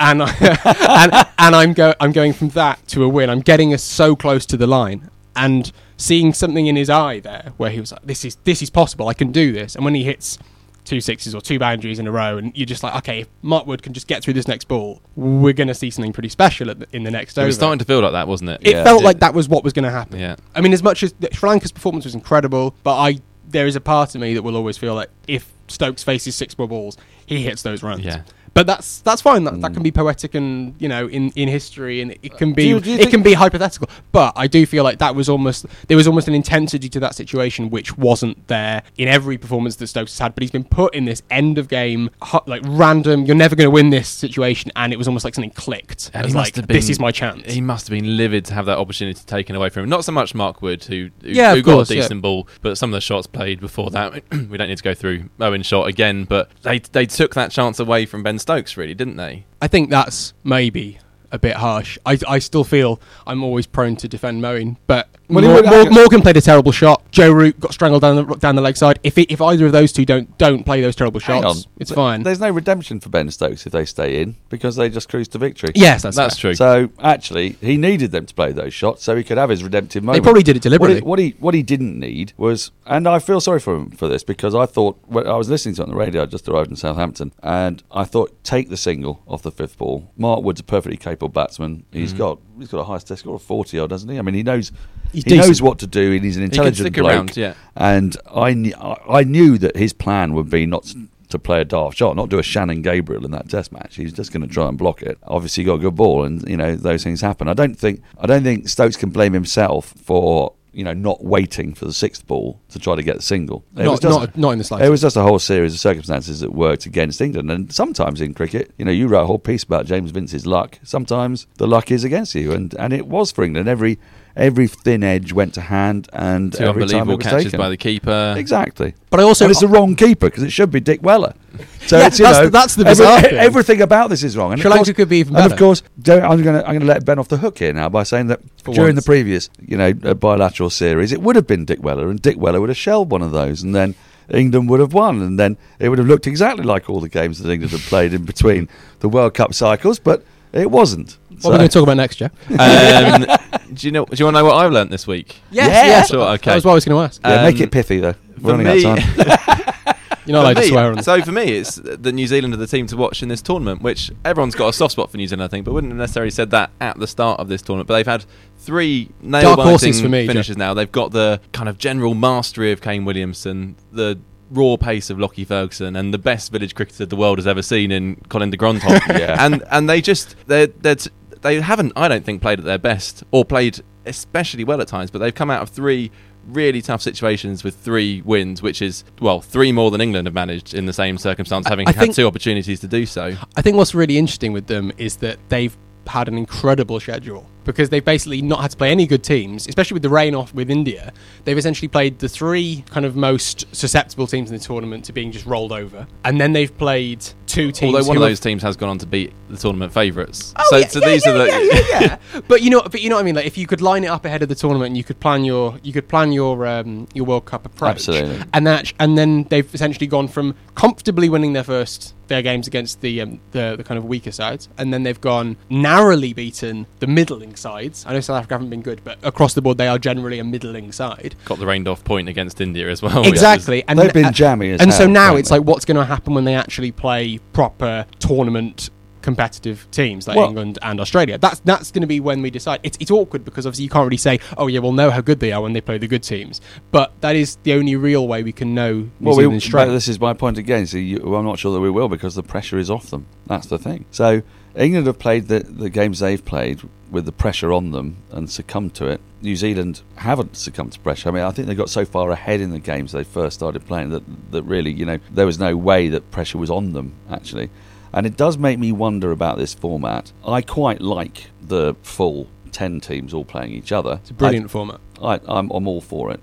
[0.00, 0.30] and I,
[1.04, 3.28] and and I'm go I'm going from that to a win.
[3.28, 7.52] I'm getting us so close to the line and seeing something in his eye there
[7.58, 9.08] where he was like, "This is this is possible.
[9.08, 10.38] I can do this." And when he hits
[10.84, 13.66] two sixes or two boundaries in a row, and you're just like, "Okay, if Mark
[13.66, 16.70] Wood can just get through this next ball, we're going to see something pretty special
[16.70, 18.60] at the, in the next it over." was starting to feel like that, wasn't it?
[18.62, 18.84] it Yeah.
[18.84, 20.18] felt Did- like that was what was going to happen.
[20.20, 20.36] Yeah.
[20.54, 23.18] I mean, as much as Sri Lanka's performance was incredible, but I
[23.48, 26.58] there is a part of me that will always feel like if Stokes faces six
[26.58, 28.04] more balls, he hits those runs.
[28.04, 28.22] Yeah.
[28.54, 29.42] But that's that's fine.
[29.44, 29.74] That, that Hmm.
[29.74, 32.88] can be poetic and you know in, in history, and it can be you- do
[32.90, 33.88] you it think- can be hypothetical.
[34.12, 37.14] But I do feel like that was almost there was almost an intensity to that
[37.16, 40.34] situation which wasn't there in every performance that Stokes has had.
[40.36, 43.24] But he's been put in this end of game hu- like random.
[43.26, 46.10] You're never going to win this situation, and it was almost like something clicked.
[46.14, 47.52] And As he like must have this been- is my chance.
[47.52, 49.88] He must have been livid to have that opportunity taken away from him.
[49.88, 52.02] Not so much Mark Wood, who, who, Yeah, who of got course, a yeah.
[52.02, 54.22] decent ball, but some of the shots played before that.
[54.48, 57.80] we don't need to go through Eoin's shot again, but they they took that chance
[57.80, 59.46] away from Ben Stokes, really, didn't they?
[59.62, 60.98] I think that's maybe
[61.32, 61.96] a bit harsh.
[62.04, 65.90] I, I still feel I'm always prone to defend Moeen, but Well, he Mor- Mor-
[65.90, 67.02] Morgan played a terrible shot.
[67.10, 68.98] Joe Root got strangled down the down the leg side.
[69.02, 71.72] If it, if either of those two don't don't play those terrible Hang shots, on.
[71.78, 72.22] it's Th- fine.
[72.22, 75.38] There's no redemption for Ben Stokes if they stay in because they just cruise to
[75.38, 75.72] victory.
[75.74, 76.54] yes, that's, That's true.
[76.54, 80.02] So actually, he needed them to play those shots so he could have his redemptive
[80.04, 80.22] moment.
[80.22, 81.00] They probably did it deliberately.
[81.02, 83.90] What he, what he what he didn't need was, and I feel sorry for him
[83.90, 86.22] for this because I thought when I was listening to it on the radio.
[86.22, 90.10] I just arrived in Southampton, and I thought take the single off the fifth ball.
[90.16, 91.84] Mark Wood's a perfectly capable batsman.
[91.92, 92.18] He's Mm-hmm.
[92.18, 94.18] got he's got a highest test score of forty odd, doesn't he?
[94.18, 94.72] I mean, he knows.
[95.12, 95.48] He's he decent.
[95.48, 97.06] knows what to do, and he's an intelligent bloke.
[97.12, 97.54] around, yeah.
[97.76, 100.92] And I, kn- I I knew that his plan would be not
[101.28, 103.96] to play a daft shot, not do a Shannon Gabriel in that Test match.
[103.96, 105.18] He's just going to try and block it.
[105.24, 107.48] Obviously, he got a good ball, and you know those things happen.
[107.48, 111.74] I don't think I don't think Stokes can blame himself for you know not waiting
[111.74, 113.64] for the sixth ball to try to get the single.
[113.76, 114.86] It was Not, just- not, not in the slightest.
[114.86, 117.50] it was just a whole series of circumstances that worked against England.
[117.50, 120.78] And sometimes in cricket, you know, you wrote a whole piece about James Vince's luck.
[120.82, 123.68] Sometimes the luck is against you, and, and it was for England.
[123.68, 123.98] Every
[124.36, 127.58] every thin edge went to hand, and Two every time unbelievable it was catches taken.
[127.58, 128.34] by the keeper.
[128.36, 128.94] Exactly.
[129.10, 131.34] But I also- and it's the wrong keeper because it should be Dickwella.
[131.86, 133.34] So Yeah, it's, you that's know, the- that's the every- bizarre thing.
[133.34, 134.52] everything about this is wrong.
[134.52, 136.66] And Sri of Lanka course- could be even And of course, don't- I'm going to
[136.66, 138.94] I'm going to let Ben off the hook here now by saying that For during
[138.96, 139.04] once.
[139.04, 142.70] the previous you know uh, bilateral series, it would have been Dickwella, and Dickwella would
[142.70, 143.94] have shelled one of those, and then.
[144.32, 147.40] England would have won, and then it would have looked exactly like all the games
[147.40, 151.18] that England had played in between the World Cup cycles, but it wasn't.
[151.42, 152.32] what are we going to talk about next, Jeff?
[152.58, 153.26] Um,
[153.74, 154.06] do you know?
[154.06, 155.42] Do you want to know what I've learnt this week?
[155.50, 155.86] yes, Yeah.
[155.88, 156.08] yes.
[156.08, 156.52] Sure, okay.
[156.52, 157.20] That was what I was going to ask.
[157.22, 158.14] yeah, make um, it pithy though.
[158.40, 159.94] We're running me- out of time.
[160.26, 161.02] You're not allowed to swear on.
[161.02, 163.82] So for me, it's the New Zealand are the team to watch in this tournament,
[163.82, 166.30] which everyone's got a soft spot for New Zealand, I think, but wouldn't have necessarily
[166.30, 167.88] said that at the start of this tournament.
[167.88, 168.24] But they've had
[168.58, 170.74] three nail horses for me, biting finishes now.
[170.74, 174.18] They've got the kind of general mastery of Kane Williamson, the
[174.50, 177.90] raw pace of Lockie Ferguson, and the best village cricketer the world has ever seen
[177.90, 179.00] in Colin de Grandhomme.
[179.08, 179.36] Yeah.
[179.44, 181.10] And and they just they're, they're t-
[181.42, 185.10] they haven't, I don't think, played at their best or played especially well at times,
[185.10, 186.10] but they've come out of three
[186.48, 190.74] really tough situations with three wins, which is well three more than England have managed
[190.74, 193.36] in the same circumstance, having I had think- two opportunities to do so.
[193.56, 195.76] I think what's really interesting with them is that they've
[196.06, 199.94] had an incredible schedule because they've basically not had to play any good teams, especially
[199.94, 201.12] with the rain off with India.
[201.44, 205.32] They've essentially played the three kind of most susceptible teams in the tournament to being
[205.32, 207.94] just rolled over, and then they've played two teams.
[207.94, 210.52] Although one of those teams has gone on to beat the tournament favourites.
[210.56, 212.40] Oh, so, yeah, so yeah, these yeah, are the yeah, yeah, yeah.
[212.48, 213.34] but you know, but you know what I mean.
[213.34, 215.44] Like if you could line it up ahead of the tournament, and you could plan
[215.44, 218.42] your you could plan your um, your World Cup approach, Absolutely.
[218.52, 223.00] and that and then they've essentially gone from comfortably winning their first their games against
[223.00, 227.06] the um, the, the kind of weaker sides, and then they've gone narrowly beaten the
[227.06, 228.04] middling sides.
[228.06, 230.44] I know South Africa haven't been good, but across the board they are generally a
[230.44, 231.34] middling side.
[231.44, 233.26] got the rained off point against India as well.
[233.26, 235.58] Exactly, and They've been uh, jammy as and so now it's they?
[235.58, 238.90] like, what's going to happen when they actually play proper tournament
[239.22, 241.38] competitive teams like Well- England and Australia?
[241.38, 242.80] That's that's going to be when we decide.
[242.82, 245.40] It's it's awkward because obviously you can't really say, oh yeah, we'll know how good
[245.40, 246.60] they are when they play the good teams.
[246.90, 250.08] But that is the only real way we can know New Well, we, Zealand's this
[250.08, 250.86] is my point again.
[250.86, 253.26] So you, well, I'm not sure that we will because the pressure is off them.
[253.46, 254.04] That's the thing.
[254.10, 254.42] So
[254.76, 258.94] England have played the, the games they've played with the pressure on them and succumbed
[258.94, 259.20] to it.
[259.40, 261.28] New Zealand haven't succumbed to pressure.
[261.28, 263.86] I mean, I think they got so far ahead in the games they first started
[263.86, 267.14] playing that that really, you know, there was no way that pressure was on them
[267.30, 267.70] actually.
[268.12, 270.32] And it does make me wonder about this format.
[270.46, 274.18] I quite like the full ten teams all playing each other.
[274.22, 275.00] it's a brilliant format.
[275.22, 276.40] I, I'm, I'm all for it.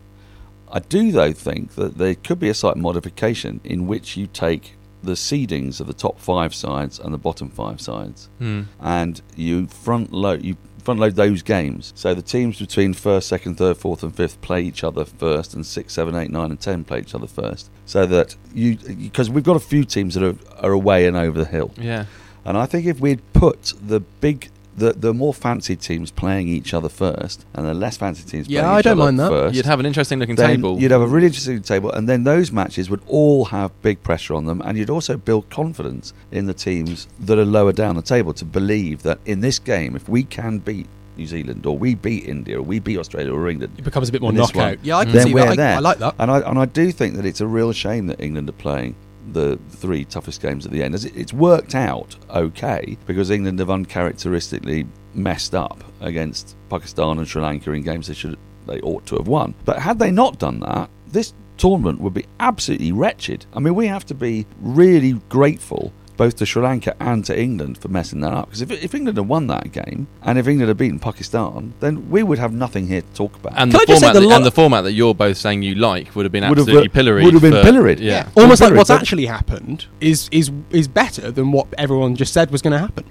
[0.71, 4.77] I do, though, think that there could be a slight modification in which you take
[5.03, 8.61] the seedings of the top five sides and the bottom five sides, Hmm.
[8.79, 11.93] and you front load you front load those games.
[11.95, 15.63] So the teams between first, second, third, fourth, and fifth play each other first, and
[15.63, 17.69] six, seven, eight, nine, and ten play each other first.
[17.85, 20.35] So that you because we've got a few teams that are,
[20.65, 21.71] are away and over the hill.
[21.77, 22.05] Yeah.
[22.45, 24.49] And I think if we'd put the big,
[24.81, 28.61] the, the more fancy teams playing each other first, and the less fancy teams Yeah,
[28.61, 29.29] playing I each don't other mind that.
[29.29, 30.79] first, You'd have an interesting looking table.
[30.79, 34.33] You'd have a really interesting table, and then those matches would all have big pressure
[34.35, 38.01] on them, and you'd also build confidence in the teams that are lower down the
[38.15, 41.93] table to believe that in this game, if we can beat New Zealand, or we
[41.93, 44.77] beat India, or we beat Australia, or England, It becomes a bit more in knockout.
[44.77, 45.59] one, Yeah, I can then see we're that.
[45.59, 45.75] I.
[45.75, 46.15] I like that.
[46.19, 48.95] And I and I do think that it's a real shame that England are playing
[49.31, 50.95] the three toughest games at the end.
[50.95, 57.71] It's worked out okay because England have uncharacteristically messed up against Pakistan and Sri Lanka
[57.71, 59.55] in games they should they ought to have won.
[59.65, 63.45] But had they not done that, this tournament would be absolutely wretched.
[63.53, 67.73] I mean, we have to be really grateful both to Sri Lanka and to England
[67.81, 68.45] for messing that up.
[68.47, 71.93] Because if, if England had won that game and if England had beaten Pakistan, then
[72.13, 73.53] we would have nothing here to talk about.
[73.57, 75.37] And the I just say format, the that, lo- and the format that you're both
[75.37, 77.25] saying you like would have been Would have absolutely been- pilloried.
[77.25, 77.99] would have been for- pilloried.
[77.99, 78.11] Yeah.
[78.11, 78.41] Yeah.
[78.43, 82.61] almost like what's actually happened is is is better than what everyone just said was
[82.61, 83.05] going to happen.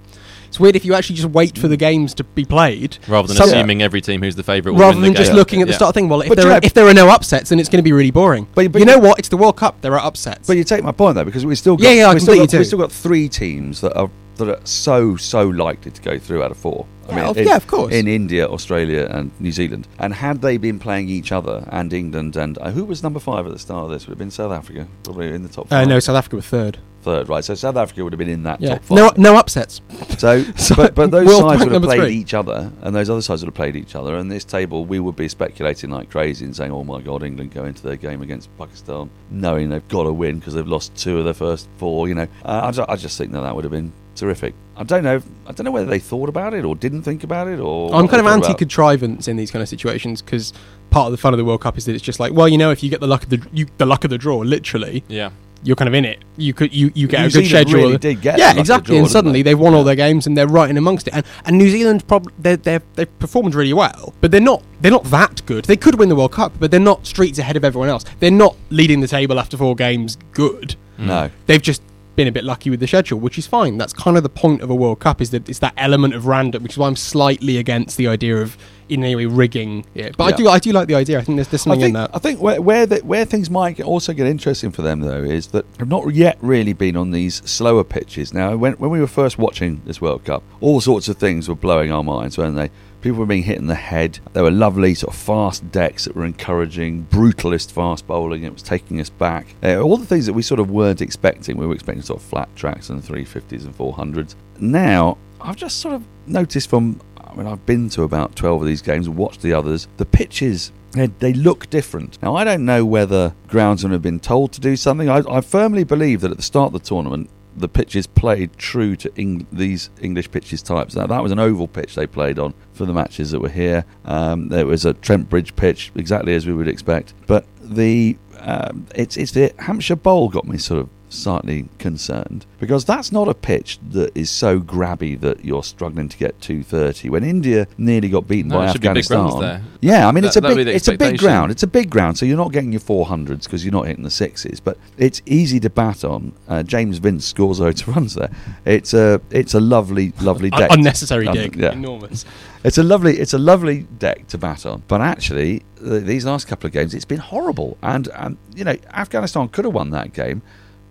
[0.51, 3.37] It's weird if you actually just wait for the games to be played Rather than
[3.37, 5.37] some- assuming every team who's the favourite will rather win than the just game.
[5.37, 5.77] looking at the Yeah.
[5.77, 6.09] start of thing.
[6.09, 7.79] Well, if But there you are, know- if there are no upsets, then it's going
[7.79, 8.49] to be really boring.
[8.55, 9.19] But- but you know what?
[9.21, 9.81] It's the World Cup.
[9.81, 10.47] There are upsets.
[10.49, 12.35] But you take my point though, because we still got, Yeah, yeah, I we still
[12.35, 12.59] completely got, do.
[12.59, 16.43] we still got three teams that are that are so so likely to go through
[16.43, 16.87] out of four.
[17.11, 17.93] Yeah, of- yeah, of course.
[17.93, 22.37] In India, Australia, and New Zealand, and had they been playing each other and England
[22.37, 24.07] and uh, who was number five at the start of this?
[24.07, 25.67] Would have been South Africa, probably in the top.
[25.67, 25.89] uh, Five.
[25.89, 26.79] no, South Africa were third.
[27.03, 27.45] Third, right?
[27.45, 28.97] So South Africa would have been in that Yeah, top five.
[28.97, 29.81] no no upsets.
[30.19, 32.15] So, So, but, but those world sides would have played three.
[32.15, 34.17] each other, and those other sides would have played each other.
[34.17, 37.53] And this table, we would be speculating like crazy and saying, "Oh my God, England
[37.53, 41.19] go into their game against Pakistan, knowing they've got to win because they've lost two
[41.19, 42.09] of their first four.
[42.09, 44.55] You know, uh, I, ju- I just think that that would have been terrific.
[44.77, 45.17] I don't know.
[45.17, 47.95] if- I don't know whether they thought about it or didn't think about it, or
[47.95, 50.53] I'm kind of anti-contrivance in these kind of situations because
[50.91, 52.59] part of the fun of the World Cup is that it's just like, well, you
[52.59, 55.03] know, if you get the luck of the you, the luck of the draw, literally,
[55.09, 55.31] Yeah.
[55.63, 56.25] You're kind of in it.
[56.37, 57.81] You could you, you get New a good Zealand schedule.
[57.81, 58.95] really did get yeah, exactly.
[58.95, 59.51] draw, and suddenly they?
[59.51, 61.15] have won all their games and they're right in amongst it.
[61.15, 64.91] And and New Zealand probably they they they've performed really well, but they're not they're
[64.91, 65.67] not that good.
[65.67, 68.05] They could win the World Cup, but they're not streets ahead of everyone else.
[68.21, 70.17] They're not leading the table after four games.
[70.33, 70.77] Good.
[70.99, 71.83] No, They've just
[72.17, 73.79] been a bit lucky with the schedule, which is fine.
[73.79, 76.27] That's kind of the point of a World Cup is that it's that element of
[76.27, 78.57] random, which is why I'm slightly against the idea of
[78.89, 80.17] in any way rigging it.
[80.17, 81.19] But I do I do like the idea.
[81.19, 82.11] I think there's, there's something think, in that.
[82.13, 85.49] I think where where, the, where things might also get interesting for them though is
[85.49, 88.35] that they've not yet really been on these slower pitches.
[88.35, 91.55] Now, when when we were first watching this World Cup, all sorts of things were
[91.55, 92.71] blowing our minds, weren't they?
[93.01, 94.19] People were being hit in the head.
[94.33, 98.45] There were lovely sort of fast decks that were encouraging brutalist fast bowling.
[98.45, 99.55] It was taking us back.
[99.63, 101.57] Uh, all the things that we sort of weren't expecting.
[101.57, 104.35] We were expecting sort of flat tracks and 350s and 400s.
[104.59, 108.67] Now, I've just sort of noticed from I mean, I've been to about 12 of
[108.67, 109.87] these games watched the others.
[109.99, 112.21] The pitches, they, they look different.
[112.23, 115.09] Now, I don't know whether groundsmen have been told to do something.
[115.09, 118.97] I, I firmly believe that at the start of the tournament, the pitches played true
[118.97, 120.95] to Eng- these English pitches types.
[120.95, 123.85] Now, that was an oval pitch they played on for the matches that were here.
[124.05, 127.15] Um, there was a Trent Bridge pitch, exactly as we would expect.
[127.27, 132.85] But the um, it's it's the Hampshire Bowl got me sort of slightly concerned because
[132.85, 137.25] that's not a pitch that is so grabby that you're struggling to get 230 when
[137.25, 139.63] India nearly got beaten No, by Afghanistan there.
[139.81, 142.17] yeah I mean That- it's a big it's a big ground it's a big ground
[142.17, 145.59] so you're not getting your 400s because you're not hitting the sixes but it's easy
[145.61, 148.31] to bat on uh, James Vince scores loads of runs there
[148.65, 151.73] it's a it's a lovely lovely deck unnecessary Um, dig, yeah.
[151.73, 152.25] enormous.
[152.65, 154.83] it's a lovely, it's a lovely deck to bat on.
[154.87, 157.79] But actually, th- these last couple of games, it's been horrible.
[157.83, 160.43] And um, you know, Afghanistan could have won that game,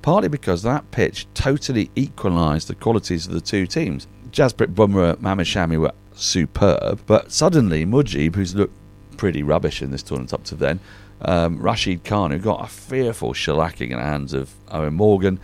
[0.02, 4.08] partly because that pitch totally equalised the qualities of the two teams.
[4.32, 8.76] Jasprit Bumrah, Mohammad Shami were superb, but suddenly Mujib, who's looked
[9.18, 10.80] pretty rubbish in this tournament up to then,
[11.22, 15.40] um, Rashid Khan, who got a fearful shellacking in the hands of Eoin Morgan,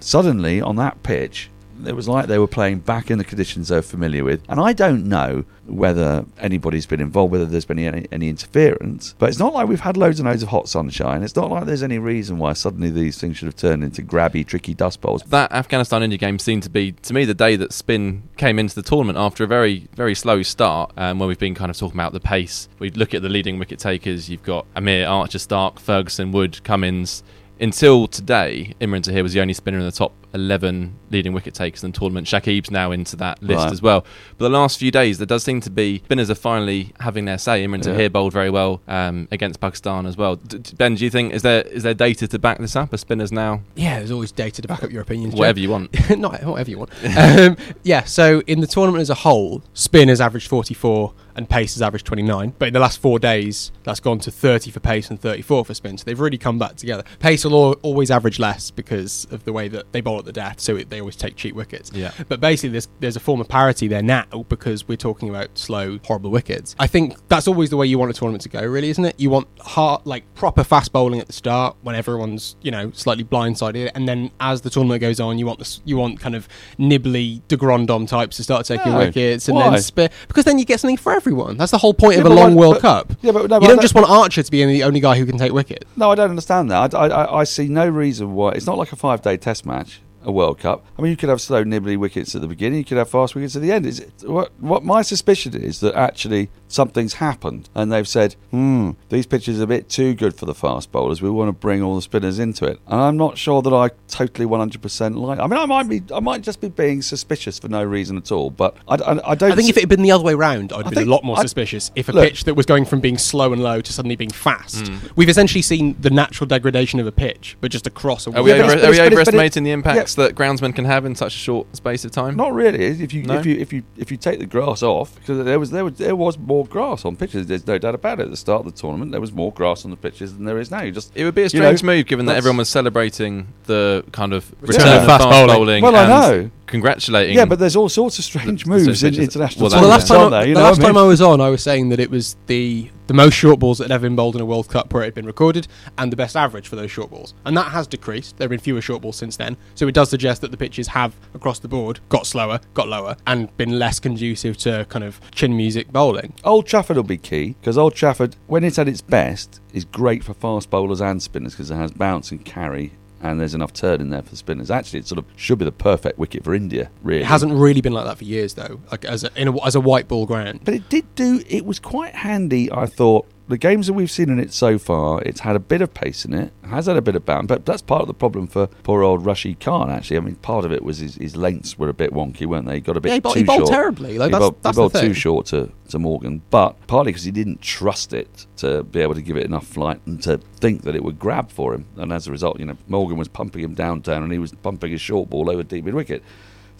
[0.00, 1.50] suddenly on that pitch
[1.86, 4.42] it was like they were playing back in the conditions they're familiar with.
[4.48, 9.14] And I don't know whether anybody's been involved, whether there's been any, any interference.
[9.18, 11.22] But it's not like we've had loads and loads of hot sunshine.
[11.22, 14.46] It's not like there's any reason why suddenly these things should have turned into grabby,
[14.46, 15.22] tricky dust bowls.
[15.24, 18.74] That Afghanistan India game seemed to be, to me, the day that spin came into
[18.74, 20.92] the tournament after a very, very slow start.
[20.96, 22.68] Um, where we've been kind of talking about the pace.
[22.78, 24.28] We look at the leading wicket takers.
[24.28, 27.22] You've got Amir, Archer, Stark, Ferguson, Wood, Cummins.
[27.60, 31.82] Until today, Imran Tahir was the only spinner in the top 11 leading wicket takers
[31.84, 32.26] in the tournament.
[32.26, 33.72] Shakib's now into that list Right.
[33.72, 34.04] as well.
[34.38, 37.38] But the last few days, there does seem to be spinners are finally having their
[37.38, 37.64] say.
[37.64, 37.92] Imran Yeah.
[37.92, 40.36] Tahir bowled very well um, against Pakistan as well.
[40.36, 42.92] D- d- ben, do you think is there is there data to back this up?
[42.92, 45.34] Are spinners now Yeah, there's always data to back up your opinions.
[45.34, 45.38] Jeff.
[45.40, 45.90] whatever you want?
[46.18, 46.90] Not whatever you want.
[47.16, 51.74] um, yeah, so in the tournament as a whole, spinners has averaged 44 and pace
[51.74, 52.54] has averaged 29.
[52.58, 55.74] But in the last four days, that's gone to 30 for pace and 34 for
[55.74, 55.96] spin.
[55.96, 57.04] So they've really come back together.
[57.20, 60.76] Pace will always average less because of the way that they bowl the death, so
[60.76, 61.90] it, they always take cheap wickets.
[61.94, 62.12] Yeah.
[62.28, 65.98] But basically, there's there's a form of parity there now because we're talking about slow,
[66.04, 66.74] horrible wickets.
[66.78, 69.18] I think that's always the way you want a tournament to go, really, isn't it?
[69.18, 73.24] You want hard, like proper fast bowling at the start when everyone's you know slightly
[73.24, 76.48] blindsided, and then as the tournament goes on, you want this, you want kind of
[76.78, 78.98] nibbly de Grandhomme types to start taking No.
[78.98, 79.70] wickets, and Why?
[79.70, 81.56] then spit because then you get something for everyone.
[81.56, 83.12] That's the whole point Yeah, of a long World but- Cup.
[83.22, 85.26] yeah, but no, you but don't just want Archer to be the only guy who
[85.26, 85.84] can take wicket.
[85.96, 86.94] No, I don't understand that.
[86.94, 88.52] I, I, I see no reason why.
[88.52, 90.84] It's not like a five day test match, a World Cup.
[90.98, 93.34] I mean, you could have slow, nibbly wickets at the beginning, you could have fast
[93.34, 93.86] wickets at the end.
[93.86, 98.92] Is it, what, what my suspicion is that actually something's happened and they've said, hmm,
[99.08, 101.20] these pitches are a bit too good for the fast bowlers.
[101.22, 102.78] We want to bring all the spinners into it.
[102.86, 106.20] And I'm not sure that I totally 100% like I mean, I might be, I
[106.20, 109.52] might just be being suspicious for no reason at all, but I, I, I don't
[109.52, 111.24] I think if it had been the other way round, I'd I be a lot
[111.24, 113.80] more I- suspicious if a look- pitch that was going from being slow and low
[113.80, 114.86] to suddenly being fast.
[114.88, 114.98] Hmm.
[115.16, 118.50] We've essentially seen the natural degradation of a pitch, but just across a Are we,
[118.50, 119.74] Yeah, over, are we it's- but it's- overestimating the yeah.
[120.18, 122.36] Impacts that groundsmen can have in such a short space of time?
[122.36, 122.84] Not really.
[122.84, 123.38] If you No?
[123.38, 125.94] if you if you if you take the grass off, because there was there was
[125.94, 127.46] there was more grass on pitches.
[127.46, 128.24] There's no doubt about it.
[128.24, 130.58] At the start of the tournament, there was more grass on the pitches than there
[130.58, 130.82] is now.
[130.82, 133.48] You just It would be a you strange know, move given that everyone was celebrating
[133.64, 135.56] the kind of Return return of fast, bowling.
[135.56, 135.82] bowling.
[135.82, 136.50] Well, I know.
[136.70, 137.34] Congratulating.
[137.36, 140.44] Yeah, but there's all sorts of strange moves in international Well, last time, I?
[140.44, 141.04] You know last I time mean?
[141.04, 143.84] I was on, I was saying that it was the the most short balls that
[143.84, 145.66] had ever been bowled in a World Cup where it had been recorded,
[145.98, 148.36] and the best average for those short balls, and that has decreased.
[148.36, 150.86] There have been fewer short balls since then, so it does suggest that the pitches
[150.86, 155.20] have across the board got slower, got lower, and been less conducive to kind of
[155.32, 156.34] chin music bowling.
[156.44, 160.22] Old Trafford will be key because Old Trafford, when it's at its best, is great
[160.22, 162.92] for fast bowlers and spinners because it has bounce and carry.
[163.22, 164.70] And there's enough turn in there for the spinners.
[164.70, 166.90] Actually, it sort of should be the perfect wicket for India.
[167.02, 168.80] Really, It hasn't really been like that for years, though.
[168.90, 170.60] Like as a, in a, as a white ball ground.
[170.64, 171.42] But it did do.
[171.46, 172.72] It was quite handy.
[172.72, 175.82] I thought the games that we've seen in it so far, it's had a bit
[175.82, 176.52] of pace in it.
[176.64, 179.26] Has had a bit of bounce, but that's part of the problem for poor old
[179.26, 179.90] Rashid Khan.
[179.90, 182.66] Actually, I mean, part of it was his, his lengths were a bit wonky, weren't
[182.66, 182.76] they?
[182.76, 183.70] He got a bit Yeah, he bowled- too he bowled short.
[183.70, 186.76] terribly, like, he that's- bowled, he that's the bowled too short to, to Morgan, but
[186.86, 190.22] partly because he didn't trust it to be able to give it enough flight and
[190.22, 191.86] to think that it would grab for him.
[191.96, 194.52] And as a result, you know, Morgan was pumping him down, down, and he was
[194.52, 196.22] pumping his short ball over deep mid wicket.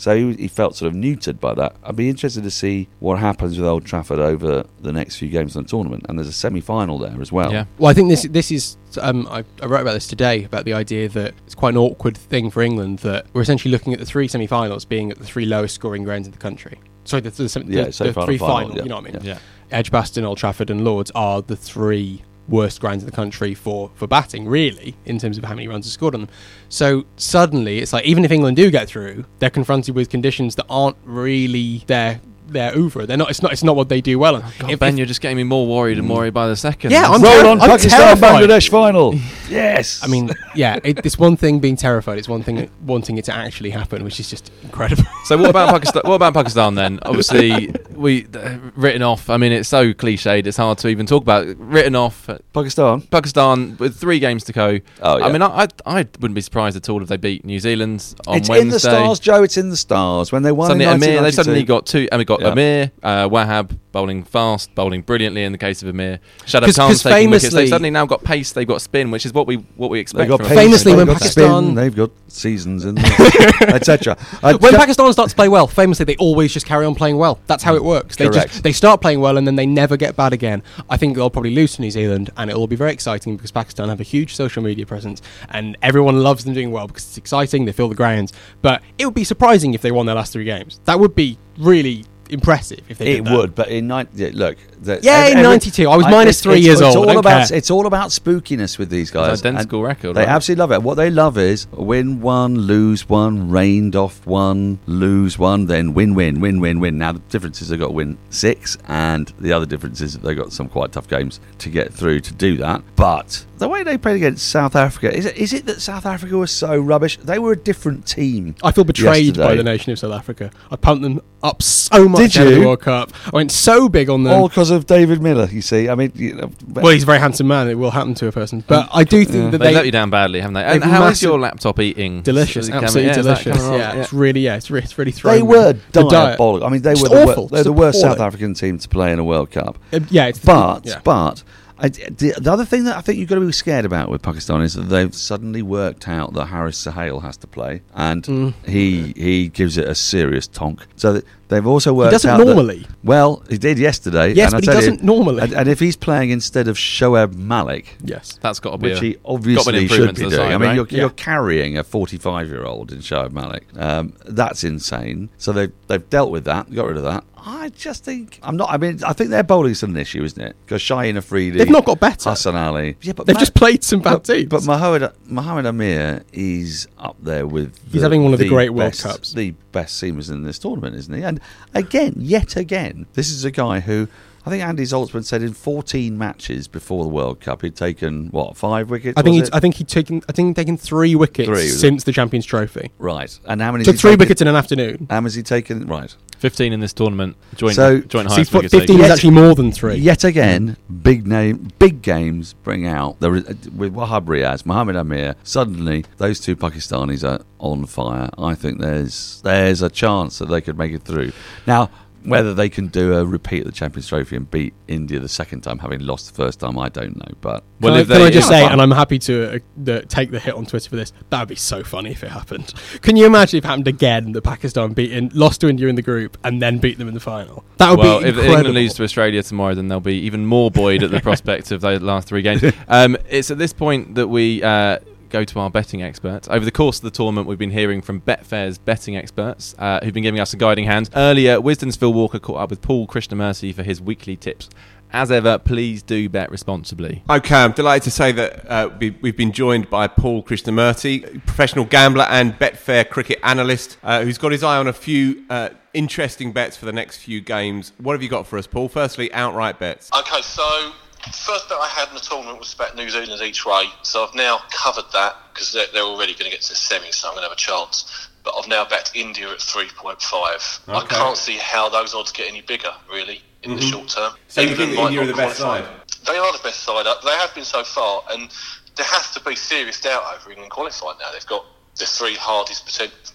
[0.01, 1.77] So he, he felt sort of neutered by that.
[1.85, 5.55] I'd be interested to see what happens with Old Trafford over the next few games
[5.55, 6.07] in the tournament.
[6.09, 7.53] And there's a semi-final there as well.
[7.53, 7.67] Yeah.
[7.77, 8.79] Well, I think this this is.
[8.99, 12.17] Um, I, I wrote about this today about the idea that it's quite an awkward
[12.17, 15.45] thing for England that we're essentially looking at the three semi-finals being at the three
[15.45, 16.81] lowest scoring grounds in the country.
[17.05, 18.77] Sorry, the, the, the, Yeah, the semi-final, three final, final.
[18.79, 19.21] yeah, You know what I mean?
[19.23, 19.39] Yeah.
[19.71, 24.07] Edgbaston, Old Trafford, and Lords are the three worst grounds in the country for, for
[24.07, 26.31] batting, really, in terms of how many runs are scored on them.
[26.69, 30.67] So suddenly, it's like even if England do get through, they're confronted with conditions that
[30.69, 32.21] aren't really their
[32.53, 33.07] their oeuvre.
[33.07, 33.31] They're not.
[33.31, 33.53] It's not.
[33.53, 34.37] It's not what they do well.
[34.37, 34.43] in.
[34.59, 36.91] God, If- Ben, if- you're just getting me more worried and worried by the second.
[36.91, 38.43] Yeah, I'm Roll on I'm Pakistan terrified.
[38.49, 39.15] Bangladesh final.
[39.49, 40.01] yes.
[40.03, 42.19] I mean, yeah, it, it's one thing being terrified.
[42.19, 45.05] It's one thing wanting it to actually happen, which is just incredible.
[45.27, 46.03] So what about Pakistan?
[46.07, 46.99] What about Pakistan then?
[47.03, 49.31] Obviously, we uh, written off.
[49.31, 50.47] I mean, it's so cliched.
[50.47, 51.47] It's hard to even talk about.
[51.59, 52.29] Written off.
[52.53, 53.03] Pakistan.
[53.03, 54.81] Pakistan with three games to go.
[55.03, 55.27] Oh, yeah.
[55.27, 58.15] I mean, I, I I wouldn't be surprised at all if they beat New Zealand
[58.27, 58.55] on it's Wednesday.
[58.55, 59.43] It's in the stars, Joe.
[59.43, 60.33] It's in the stars.
[60.33, 61.37] When they won Suddenly, in Amir, they 1992.
[61.37, 62.09] suddenly got two.
[62.11, 62.53] And we got Yeah.
[62.53, 66.21] Amir, uh, Wahab bowling fast, bowling brilliantly in the case of Amir.
[66.47, 67.55] Shadab 'Cause- Khan's 'cause taking wickets.
[67.55, 68.53] They've suddenly now got pace.
[68.53, 70.29] They've got spin, which is what we what we They expect.
[70.29, 72.97] got from pace, Famously, they've when got Pakistan- spin, they've got seasons in
[73.63, 74.17] etc.
[74.43, 77.17] Uh, when Ja- Pakistan starts to play well, famously they always just carry on playing
[77.19, 77.39] well.
[77.47, 78.17] That's how it works.
[78.17, 78.51] They Correct.
[78.53, 80.63] just they start playing well and then they never get bad again.
[80.89, 83.51] I think they'll probably lose to New Zealand, and it will be very exciting because
[83.51, 87.19] Pakistan have a huge social media presence, and everyone loves them doing well because it's
[87.19, 87.65] exciting.
[87.65, 90.45] They fill the grounds, but it would be surprising if they won their last three
[90.45, 90.81] games.
[90.85, 93.37] That would be really impressive if they It did that.
[93.37, 95.89] would, but in nine, look, the, Yeah, in 92.
[95.89, 97.09] I was minus it's- three it's- years it's old.
[97.09, 97.57] I All about care.
[97.59, 99.41] it's all about spookiness with these guys.
[99.41, 100.29] identical And record, They right?
[100.29, 100.83] absolutely love it.
[100.83, 106.15] What they love is win one, lose one, rained off one, lose one, then win,
[106.15, 106.97] win, win, win, win.
[106.99, 110.37] Now the difference is they've got to win six, and the other difference is they've
[110.37, 112.83] got some quite tough games to get through to do that.
[112.97, 116.37] But the way they played against South Africa is it, is it that South Africa
[116.37, 117.17] was so rubbish?
[117.19, 118.57] They were a different team.
[118.63, 120.51] I feel betrayed by the nation of South Africa.
[120.71, 122.61] I pumped them up so much Did out the?
[122.67, 123.13] World Cup.
[123.27, 124.33] I went so big on them.
[124.35, 125.89] All because of David Miller, you see.
[125.89, 127.69] I mean, you know, well, he's a very handsome man.
[127.69, 128.63] It will happen to a person.
[128.67, 130.65] But I do think that They, they, let you down badly, haven't they?
[130.65, 132.23] And they've how is your laptop eating?
[132.23, 133.57] delicious, Is it coming- absolutely yeah, delicious.
[133.59, 136.11] coming Yeah, it's really yeah, it's, re- it's really thrown They were The diet.
[136.11, 136.67] diabolical.
[136.67, 138.21] I mean, they Just were the, awful, wor- they're the just worst South.
[138.21, 139.79] African team to play in a World Cup.
[139.93, 141.01] Uh, yeah, it's But yeah.
[141.05, 141.43] but
[141.83, 144.23] I, the, the other thing that I think you've got to be scared about with
[144.23, 148.55] Pakistan is that they've suddenly worked out that Haris Sohail has to play, and Mm.
[148.67, 150.87] he he gives it a serious tonk.
[150.97, 152.87] So that They've also worked He doesn't out that- normally.
[153.05, 154.33] well, he did yesterday.
[154.33, 155.43] Yes, and I but he doesn't normally.
[155.43, 158.39] And, and if he's playing instead of Shoaib Malik, Yes.
[158.41, 160.31] That's got to be which a, he got to be an obviously should be doing.
[160.33, 160.75] side, I mean, right?
[160.77, 160.99] you're, Yeah.
[161.01, 163.67] you're carrying a 45 year old in Shoaib Malik.
[163.77, 165.29] Um, that's insane.
[165.39, 167.25] So they've they've dealt with that, got rid of that.
[167.43, 168.69] I just think I'm not.
[168.71, 170.55] I mean, I think their bowling's an issue, isn't it?
[170.67, 172.29] Because Shaheen Afridi, They've not got better.
[172.29, 174.49] Hassan Ali, yeah, but They've Ma- just played some bad but, teams.
[174.51, 177.75] But Mohamed Mohamed Amir is up there with.
[177.91, 179.33] He's having one of the great World best- Cups.
[179.33, 181.23] The best seamers in this tournament, isn't he?
[181.23, 181.41] And
[181.75, 184.09] again, yet again, this is a guy who.
[184.47, 188.57] I think Andy Zaltzman said in 14 matches before the World Cup, he'd taken what
[188.57, 189.19] five wickets.
[189.19, 189.55] I think was he's, it?
[189.55, 191.79] I think he'd taken I think he'd taken three wickets Three, was it?
[191.79, 192.91] since the Champions Trophy.
[192.99, 193.39] right.
[193.47, 193.85] And how many?
[193.85, 195.07] Took three wickets in an afternoon.
[195.11, 195.87] How many's he taken?
[195.87, 196.15] Right.
[196.39, 197.37] 15 in this tournament.
[197.57, 199.03] Joint, So- joint So highest he's 15 taker.
[199.05, 199.97] is actually more than three.
[199.97, 203.29] Yet again, big name, big games bring out the,
[203.77, 205.35] with Wahab Riaz, Mohamed Amir.
[205.45, 208.31] Suddenly, those two Pakistanis are on fire.
[208.39, 211.33] I think there's there's a chance that they could make it through.
[211.67, 211.91] Now,
[212.25, 215.63] whether they can do a repeat of the Champions Trophy and beat India the second
[215.63, 217.35] time, having lost the first time, I don't know.
[217.41, 218.73] But Well, can, I, if can they- I just Yeah, say, fine.
[218.73, 221.13] and I'm happy to uh, the, take the hit on Twitter for this.
[221.31, 222.75] That would be so funny if it happened.
[223.01, 225.95] Can you imagine if it happened again that Pakistan beat in, lost to India in
[225.95, 227.65] the group and then beat them in the final?
[227.79, 228.37] That would well, be if.
[228.39, 231.81] England lose to Australia tomorrow, then they'll be even more buoyed at the prospect of
[231.81, 232.63] those last three games.
[232.89, 234.99] Um, it's at this point that we uh,
[235.31, 236.49] go to our betting experts.
[236.49, 240.15] Over the course of the tournament, we've been hearing from Betfair's betting experts uh, who've
[240.15, 241.11] been giving us a guiding hand.
[241.15, 244.69] Earlier, Wisden's Phil Walker caught up with Paul Krishnamurty for his weekly tips.
[245.13, 247.25] As ever, please do bet responsibly.
[247.29, 251.85] Okay, I'm delighted to say that uh, we, we've been joined by Paul Krishnamurty, professional
[251.85, 256.53] gambler and Betfair cricket analyst, uh, who's got his eye on a few uh, interesting
[256.53, 257.93] bets for the next few games.
[257.99, 258.89] What have you got for us, Paul?
[258.89, 260.11] Firstly, outright bets.
[260.17, 260.93] Okay, so
[261.33, 263.85] first bet I had in the tournament was bet New Zealand each way.
[264.03, 267.11] So I've now covered that because they're, they're already going to get to the semi,
[267.11, 268.29] so I'm going to have a chance.
[268.43, 270.89] But I've now bet India at 3.5.
[270.89, 274.33] I can't see how those odds get any bigger, really, in the short term.
[274.33, 274.43] Mm-hmm.
[274.49, 275.87] So you think India are the best qualify.
[275.87, 276.27] side?
[276.27, 277.07] They are the best side.
[277.25, 278.51] They have been so far, and
[278.97, 281.31] there has to be serious doubt over England qualifying now.
[281.33, 281.67] They've got
[281.97, 282.87] the three hardest,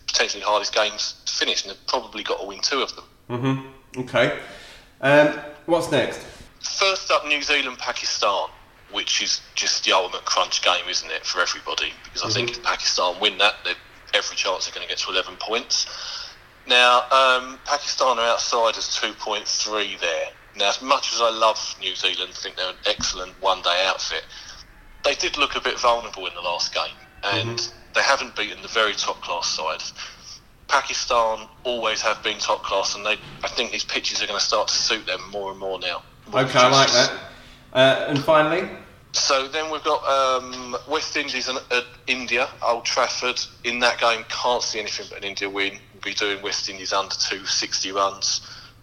[0.07, 3.05] potentially hardest games to finish, and they've probably got to win two of them.
[3.97, 4.39] Okay.
[5.01, 6.19] Um, what's next?
[6.65, 8.49] First up, New Zealand Pakistan,
[8.91, 11.93] which is just the ultimate crunch game, isn't it, for everybody?
[12.03, 13.55] Because I think if Pakistan win that,
[14.13, 15.85] every chance they're going to get to 11 points.
[16.67, 20.29] Now, um, Pakistan are outsiders 2.3 there.
[20.55, 23.85] Now, as much as I love New Zealand, I think they're an excellent one day
[23.87, 24.23] outfit,
[25.03, 28.67] they did look a bit vulnerable in the last game, and they haven't beaten the
[28.69, 29.93] very top class sides.
[30.67, 34.45] Pakistan always have been top class, and they I think these pitches are going to
[34.45, 36.01] start to suit them more and more now.
[36.33, 37.11] Okay, I like that.
[37.73, 38.69] Uh, and finally,
[39.11, 43.39] So then we've got um, West Indies and uh, India, Old Trafford.
[43.63, 45.73] In that game, can't see anything but an India win.
[45.93, 48.41] We'll be doing West Indies under 260 runs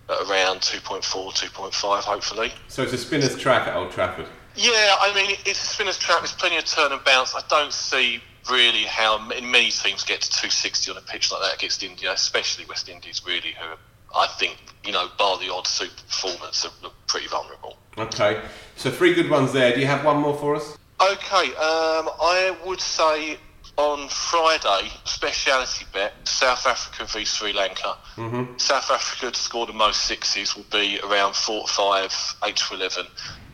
[0.09, 2.53] at around 2.4, 2.5, hopefully.
[2.69, 4.27] so it's a spinner's track at Old Trafford.
[4.55, 6.19] Yeah, I mean, it's a spinner's track.
[6.19, 7.35] There's plenty of turn and bounce.
[7.35, 8.21] I don't see
[8.51, 12.65] really how many teams get to 260 on a pitch like that against India, especially
[12.67, 13.75] West Indies, really, who
[14.15, 17.77] I think, you know, bar the odd super performance, are, are pretty vulnerable.
[17.99, 18.41] Okay.
[18.77, 19.75] So three good ones there.
[19.75, 20.77] Do you have one more for us?
[21.01, 23.37] Okay, um, I would say
[23.77, 27.97] on Friday, speciality bet South Africa v Sri Lanka.
[28.17, 28.57] Mm-hmm.
[28.59, 33.07] South Africa to score the most sixes will be around 4, 5, 8 to 11.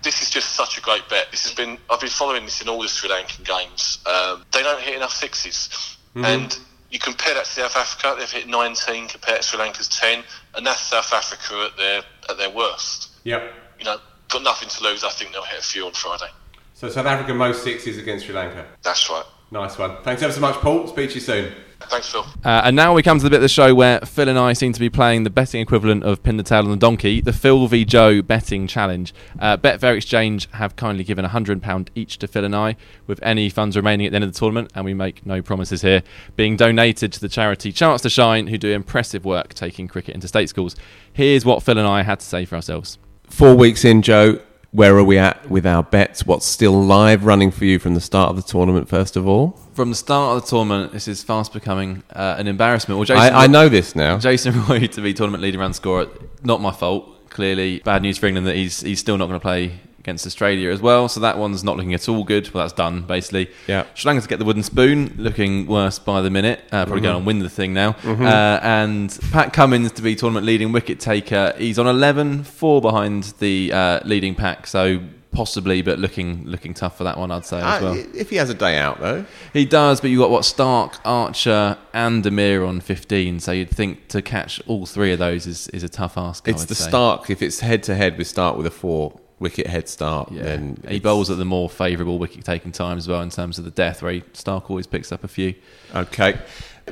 [0.03, 1.31] This is just such a great bet.
[1.31, 3.99] This has been I've been following this in all the Sri Lankan games.
[4.07, 6.59] Um, they don't hit enough 6s and
[6.91, 8.17] you compare that to South Africa.
[8.19, 10.25] They've hit 19 compared to Sri Lanka's 10,
[10.55, 13.11] and that's South Africa at their at their worst.
[13.25, 13.53] Yep.
[13.79, 15.05] You know, got nothing to lose.
[15.05, 16.31] I think they'll hit a few on Friday.
[16.75, 18.67] So South Africa most sixes against Sri Lanka.
[18.83, 19.25] That's right.
[19.51, 19.97] Nice one.
[20.03, 20.87] Thanks ever so much, Paul.
[20.87, 21.53] Speak to you soon.
[21.89, 22.27] Thanks, Phil.
[22.45, 24.53] Uh, and now we come to the bit of the show where Phil and I
[24.53, 27.33] seem to be playing the betting equivalent of Pin the Tail on the Donkey, the
[27.33, 29.15] Phil v Joe betting challenge.
[29.39, 32.77] Uh, Betfair Exchange have kindly given £100 each to Phil and I,
[33.07, 35.83] with any funds remaining at the end of the tournament, and we make no promises
[35.83, 36.03] here,
[36.37, 40.29] being donated to the charity Chance to Shine, who do impressive work taking cricket into
[40.29, 40.77] state schools.
[41.13, 42.99] Here's what Phil and I had to say for ourselves.
[43.29, 44.41] Four weeks in, Joe.
[44.71, 46.27] Where are we at with our bets?
[46.27, 49.59] What's still live running for you from the start of the tournament, first of all?
[49.73, 52.99] From the start of the tournament, this is fast becoming uh, an embarrassment.
[52.99, 54.19] Well, Jason, I, I know this now.
[54.19, 56.09] Jason Roy to be tournament leader run scorer,
[56.43, 57.31] not my fault.
[57.31, 60.71] Clearly, bad news for England that he's he's still not going to play against Australia
[60.71, 61.09] as well.
[61.09, 62.53] So that one's not looking at all good.
[62.53, 63.51] Well, that's done basically.
[63.67, 63.85] Yeah.
[63.95, 66.61] Sri Lanka to get the wooden spoon, looking worse by the minute.
[66.73, 67.91] Uh, probably going on win the thing now.
[68.05, 71.53] Uh, and Pat Cummins to be tournament leading wicket taker.
[71.59, 74.67] He's on 11, four behind the uh, leading pack.
[74.67, 75.01] So
[75.31, 78.05] possibly, but looking looking tough for that one, I'd say as Uh, well.
[78.15, 79.27] If he has a day out, though.
[79.53, 83.41] He does, but you got what Starc, Archer, and Amir on 15.
[83.41, 86.49] So you'd think to catch all three of those is, is a tough ask.
[86.49, 86.91] I It's the say.
[86.91, 87.29] Starc.
[87.31, 90.43] If it's head to head with Starc with a four wicket head start, Yeah.
[90.43, 93.65] then he bowls at the more favourable wicket taking time as well in terms of
[93.65, 95.55] the death, where he, Starc always picks up a few.
[95.95, 96.39] Okay.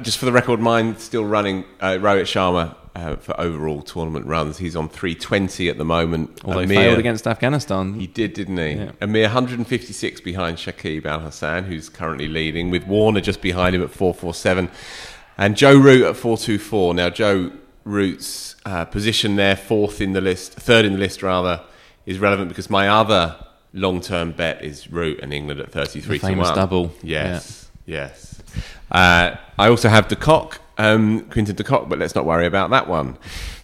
[0.02, 4.58] Just for the record, mine still running uh, Rohit Sharma uh, for overall tournament runs.
[4.58, 6.40] He's on 320 at the moment.
[6.44, 7.94] Although A he failed against Afghanistan.
[7.94, 8.72] He did, didn't he?
[8.74, 8.92] Yeah.
[9.00, 13.82] A mere 156 behind Shakib Al Hasan, who's currently leading, with Warner just behind him
[13.82, 14.70] at 447,
[15.38, 16.94] and Joe Root at 424.
[16.94, 17.52] Now, Joe
[17.84, 21.62] Root's uh, position there, fourth in the list, third in the list rather,
[22.06, 23.36] is relevant because my other
[23.72, 26.56] long-term bet is Root and England at 33 The famous to 1.
[26.56, 26.92] double.
[27.02, 28.40] Yes, yes.
[28.90, 32.70] Uh, I also have De Kock, um, Quinton De Kock, but let's not worry about
[32.70, 33.18] that one.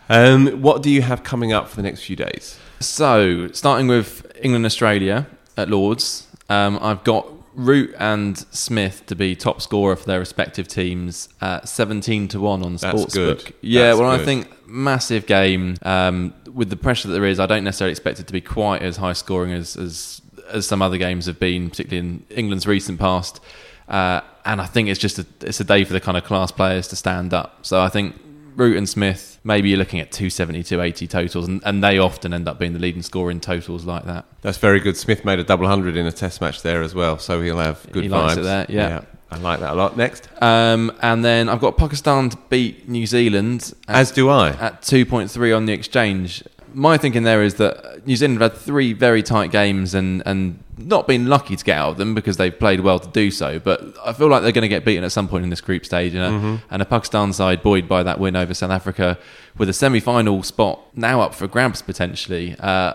[0.08, 2.58] Um, what do you have coming up for the next few days?
[2.80, 5.26] So, starting with England Australia
[5.56, 10.66] at Lords, um, I've got Root and Smith to be top scorer for their respective
[10.68, 13.12] teams at 17 to 1 on That's Sportsbook.
[13.14, 13.54] good.
[13.60, 15.76] Yeah, That's well, I think massive game.
[15.82, 18.82] Um, with the pressure that there is, I don't necessarily expect it to be quite
[18.82, 20.20] as high scoring as, as,
[20.50, 23.40] as some other games have been, particularly in England's recent past.
[23.88, 26.50] Uh, and I think it's just a, it's a day for the kind of class
[26.50, 27.64] players to stand up.
[27.64, 28.18] So I think
[28.56, 32.48] Root and Smith, maybe you're looking at 270, 280 totals, and, and they often end
[32.48, 34.24] up being the leading scorer in totals like that.
[34.40, 34.96] That's very good.
[34.96, 37.86] Smith made a double hundred in a test match there as well, so he'll have
[37.92, 38.42] good He vibes.
[38.42, 39.02] there, yeah.
[39.32, 39.96] I like that a lot.
[39.96, 43.72] Next, Um, and then I've got Pakistan to beat New Zealand.
[43.88, 44.50] At, as do I.
[44.50, 46.42] At 2.3 on the exchange.
[46.74, 50.58] My thinking there is that New Zealand have had three very tight games and, and
[50.78, 53.58] not been lucky to get out of them because they've played well to do so.
[53.58, 55.84] But I feel like they're going to get beaten at some point in this group
[55.84, 56.14] stage.
[56.14, 56.56] And a, Mm-hmm.
[56.70, 59.18] and a Pakistan side buoyed by that win over South Africa
[59.58, 62.56] with a semi final spot now up for grabs potentially.
[62.58, 62.94] Uh,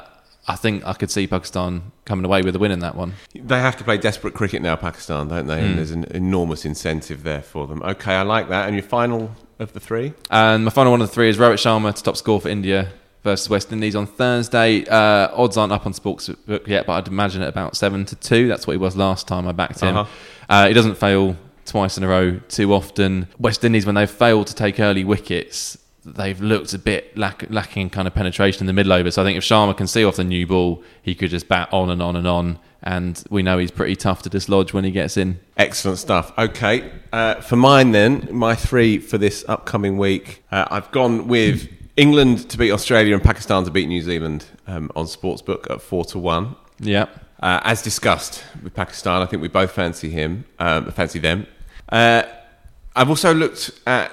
[0.49, 3.13] I think I could see Pakistan coming away with a win in that one.
[3.35, 5.59] They have to play desperate cricket now, Pakistan, don't they?
[5.59, 5.65] Mm.
[5.65, 7.83] And there's an enormous incentive there for them.
[7.83, 8.67] Okay, I like that.
[8.67, 10.13] And your final of the three?
[10.31, 12.93] And my final one of the three is Rohit Sharma to top score for India
[13.23, 14.85] versus West Indies on Thursday.
[14.85, 18.47] Uh, odds aren't up on Sportsbook yet, but I'd imagine at about seven to two.
[18.47, 19.97] That's what he was last time I backed him.
[19.97, 20.09] Uh-huh.
[20.47, 21.35] Uh, he doesn't fail
[21.65, 23.27] twice in a row too often.
[23.37, 25.77] West Indies, when they've failed to take early wickets,
[26.15, 29.11] they've looked a bit lack, lacking kind of penetration in the middle over.
[29.11, 31.69] So I think if Sharma can see off the new ball, he could just bat
[31.71, 32.59] on and on and on.
[32.83, 35.39] And we know he's pretty tough to dislodge when he gets in.
[35.57, 36.37] Excellent stuff.
[36.37, 41.67] Okay, uh, for mine then, my three for this upcoming week, uh, I've gone with
[41.97, 46.05] England to beat Australia and Pakistan to beat New Zealand um, on Sportsbook at four
[46.05, 46.55] to one.
[46.79, 47.07] Yeah.
[47.41, 51.47] Uh, as discussed with Pakistan, I think we both fancy him, um, fancy them.
[51.89, 52.23] Uh,
[52.95, 54.11] I've also looked at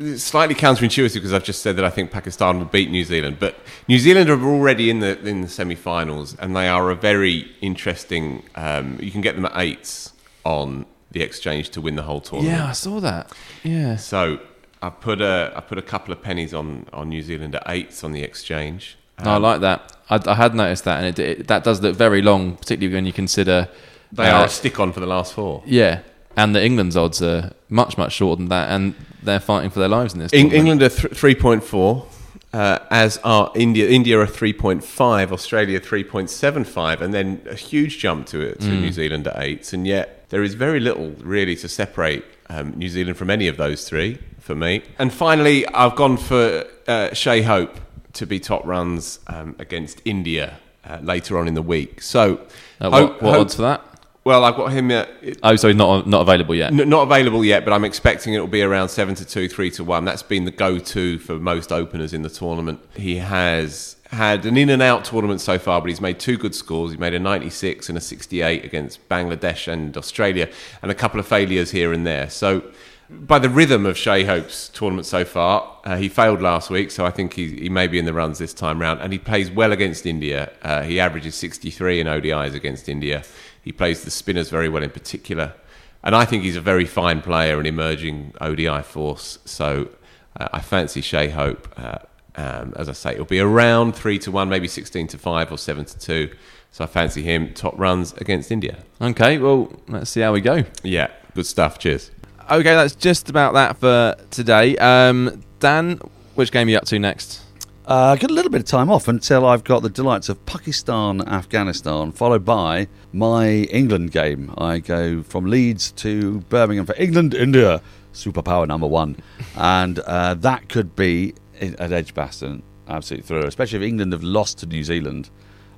[0.00, 3.36] it's slightly counterintuitive because I've just said that I think Pakistan will beat New Zealand,
[3.38, 3.54] but
[3.86, 8.42] New Zealand are already in the in the semi-finals, and they are a very interesting.
[8.54, 10.12] Um, you can get them at eights
[10.44, 12.56] on the exchange to win the whole tournament.
[12.56, 13.30] Yeah, I saw that.
[13.62, 13.96] Yeah.
[13.96, 14.38] So
[14.80, 18.02] I put a I put a couple of pennies on on New Zealand at eights
[18.02, 18.96] on the exchange.
[19.22, 19.96] No, I Um, like that.
[20.08, 23.04] I, I had noticed that, and it, it, that does look very long, particularly when
[23.04, 23.68] you consider
[24.12, 25.62] They uh, are a stick on for the last four.
[25.66, 26.00] Yeah,
[26.36, 29.88] and the England's odds are much much shorter than that, and they're fighting for their
[29.88, 30.30] lives in this.
[30.32, 30.54] Tournament.
[30.54, 32.06] England are th- three point four,
[32.52, 33.88] uh, as are India.
[33.88, 38.26] India are three point five, Australia three point seven five, and then a huge jump
[38.28, 38.80] to it to Mm.
[38.80, 39.72] New Zealand at eight.
[39.72, 43.56] And yet there is very little really to separate um, New Zealand from any of
[43.56, 44.82] those three for me.
[44.98, 47.78] And finally, I've gone for uh, Shea Hope
[48.14, 52.00] to be top runs um, against India uh, later on in the week.
[52.02, 52.40] So,
[52.80, 53.80] Uh, Hope- what, what Hope- odds for that?
[54.22, 54.90] Well, I've got him.
[54.90, 55.06] Uh,
[55.42, 56.72] Oh, so he's not not available yet.
[56.72, 59.84] N- not available yet, but I'm expecting it'll be around seven to two, three to
[59.84, 60.04] one.
[60.04, 62.80] That's been the go-to for most openers in the tournament.
[62.94, 66.54] He has had an in and out tournament so far, but he's made two good
[66.54, 66.90] scores.
[66.90, 70.48] He made a 96 and a 68 against Bangladesh and Australia,
[70.82, 72.28] and a couple of failures here and there.
[72.28, 72.64] So,
[73.08, 77.06] by the rhythm of Shea Hope's tournament so far, uh, he failed last week, so
[77.06, 79.00] I think he, he may be in the runs this time round.
[79.00, 80.52] And he plays well against India.
[80.62, 83.22] Uh, he averages 63 in ODIs against India.
[83.62, 85.54] He plays the spinners very well in particular.
[86.02, 89.38] And I think he's a very fine player, an emerging ODI force.
[89.44, 89.90] So
[90.38, 91.68] uh, I fancy Shea Hope.
[91.76, 91.98] Uh,
[92.36, 95.58] um, as I say, it'll be around 3 to 1, maybe 16 to 5 or
[95.58, 96.30] 7 to 2.
[96.70, 98.78] So I fancy him top runs against India.
[99.00, 100.64] Okay, well, let's see how we go.
[100.82, 101.78] Yeah, good stuff.
[101.78, 102.10] Cheers.
[102.50, 104.76] Okay, that's just about that for today.
[104.78, 106.00] Um, Dan,
[106.34, 107.42] which game are you up to next?
[107.90, 111.26] Uh, got a little bit of time off until I've got the delights of Pakistan,
[111.26, 114.54] Afghanistan, followed by my England game.
[114.56, 117.82] I go from Leeds to Birmingham for England, India,
[118.12, 119.16] superpower number one,
[119.56, 124.66] and uh, that could be at Edgbaston absolute thriller, especially if England have lost to
[124.66, 125.28] New Zealand.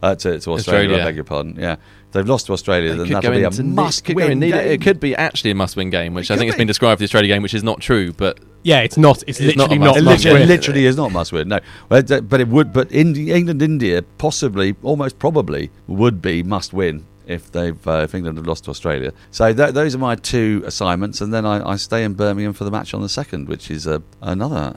[0.03, 0.59] Uh, to, to Australia,
[0.91, 0.97] Australia.
[0.97, 1.57] I beg your pardon.
[1.57, 4.25] Yeah, if they've lost to Australia, It then could that'll be a must could go
[4.25, 4.67] in win need- game.
[4.67, 6.59] It could be actually a must-win game, which I think be.
[6.59, 8.13] been described the Australia game, which is not true.
[8.13, 9.23] But Yeah, it's not.
[9.27, 9.97] It's, It's not literally a not.
[9.97, 11.49] It literally, literally is not must win.
[11.49, 12.73] No, but it, but it would.
[12.73, 18.15] But Indi- England, India, possibly, almost probably, would be must win if they've uh, if
[18.15, 19.13] England have lost to Australia.
[19.33, 22.65] So th- those are my two assignments, and then I, I stay in Birmingham for
[22.65, 24.77] the match on the second, which is uh, another.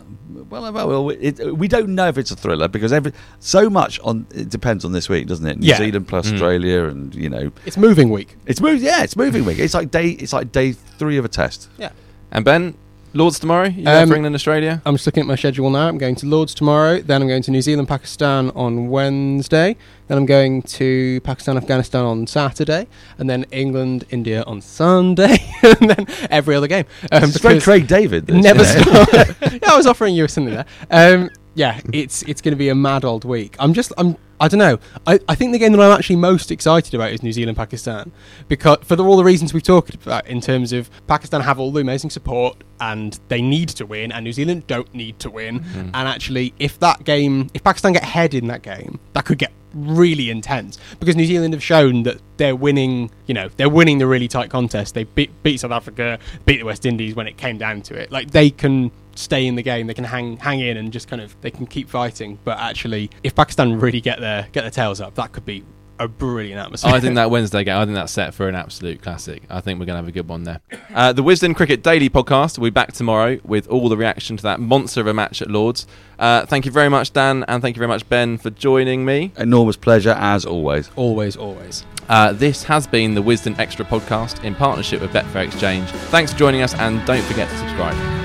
[0.50, 4.00] Well, well, well it, we don't know if it's a thriller because every so much
[4.02, 5.60] on it depends on this week, doesn't it?
[5.60, 5.78] New Yeah.
[5.78, 6.34] Zealand plus Mm.
[6.34, 8.36] Australia, and you know, It's moving week.
[8.48, 8.84] it's moving.
[8.84, 9.60] Yeah, it's moving week.
[9.60, 10.10] It's like day.
[10.10, 11.70] It's like day three of a test.
[11.78, 11.90] Yeah.
[12.32, 12.76] and Ben,
[13.16, 13.68] Lords tomorrow.
[13.70, 14.82] You going Um, for England, Australia?
[14.86, 15.88] I'm just looking at my schedule now.
[15.88, 17.00] I'm going to Lords tomorrow.
[17.00, 19.78] Then I'm going to New Zealand, Pakistan on Wednesday.
[20.08, 22.88] Then I'm going to Pakistan, Afghanistan on Saturday.
[23.18, 25.38] And then England, India on Sunday.
[25.64, 26.86] and then every other game.
[27.12, 28.28] Um, It's very Craig David.
[28.28, 29.04] this, Never you know.
[29.06, 29.28] stop.
[29.62, 30.66] yeah, I was offering you something there.
[30.92, 33.56] Um, yeah, it's it's going to be a mad old week.
[33.60, 34.80] I'm just I'm I don't know.
[35.08, 38.12] I, I think the game that I'm actually most excited about is New Zealand Pakistan
[38.48, 41.72] because for the, all the reasons we've talked about in terms of Pakistan have all
[41.72, 45.62] the amazing support and they need to win and New Zealand don't need to win.
[45.62, 45.80] Mm-hmm.
[45.80, 49.54] And actually if that game if Pakistan get ahead in that game that could get
[49.74, 54.08] really intense because New Zealand have shown that they're winning you know they're winning the
[54.08, 54.94] really tight contest.
[54.94, 58.12] They beat, beat South Africa beat the West Indies when it came down to it.
[58.12, 61.22] Like they can stay in the game they can hang hang in and just kind
[61.22, 65.02] of they can keep fighting but actually if Pakistan really get their get their tails
[65.02, 65.64] up that could be
[66.00, 69.02] a brilliant atmosphere I think that Wednesday game, I think that's set for an absolute
[69.02, 69.44] classic.
[69.50, 70.60] I think we're going to have a good one there.
[70.94, 74.44] Uh, the Wisden Cricket Daily podcast will be back tomorrow with all the reaction to
[74.44, 75.88] that monster of a match at Lords.
[76.20, 79.32] Uh, thank you very much, Dan, and thank you very much, Ben, for joining me.
[79.38, 80.90] Enormous pleasure as always.
[80.96, 85.90] always always Uh, this has been the Wisden Extra podcast in partnership with Betfair Exchange.
[86.12, 88.25] Thanks for joining us, and don't forget to subscribe.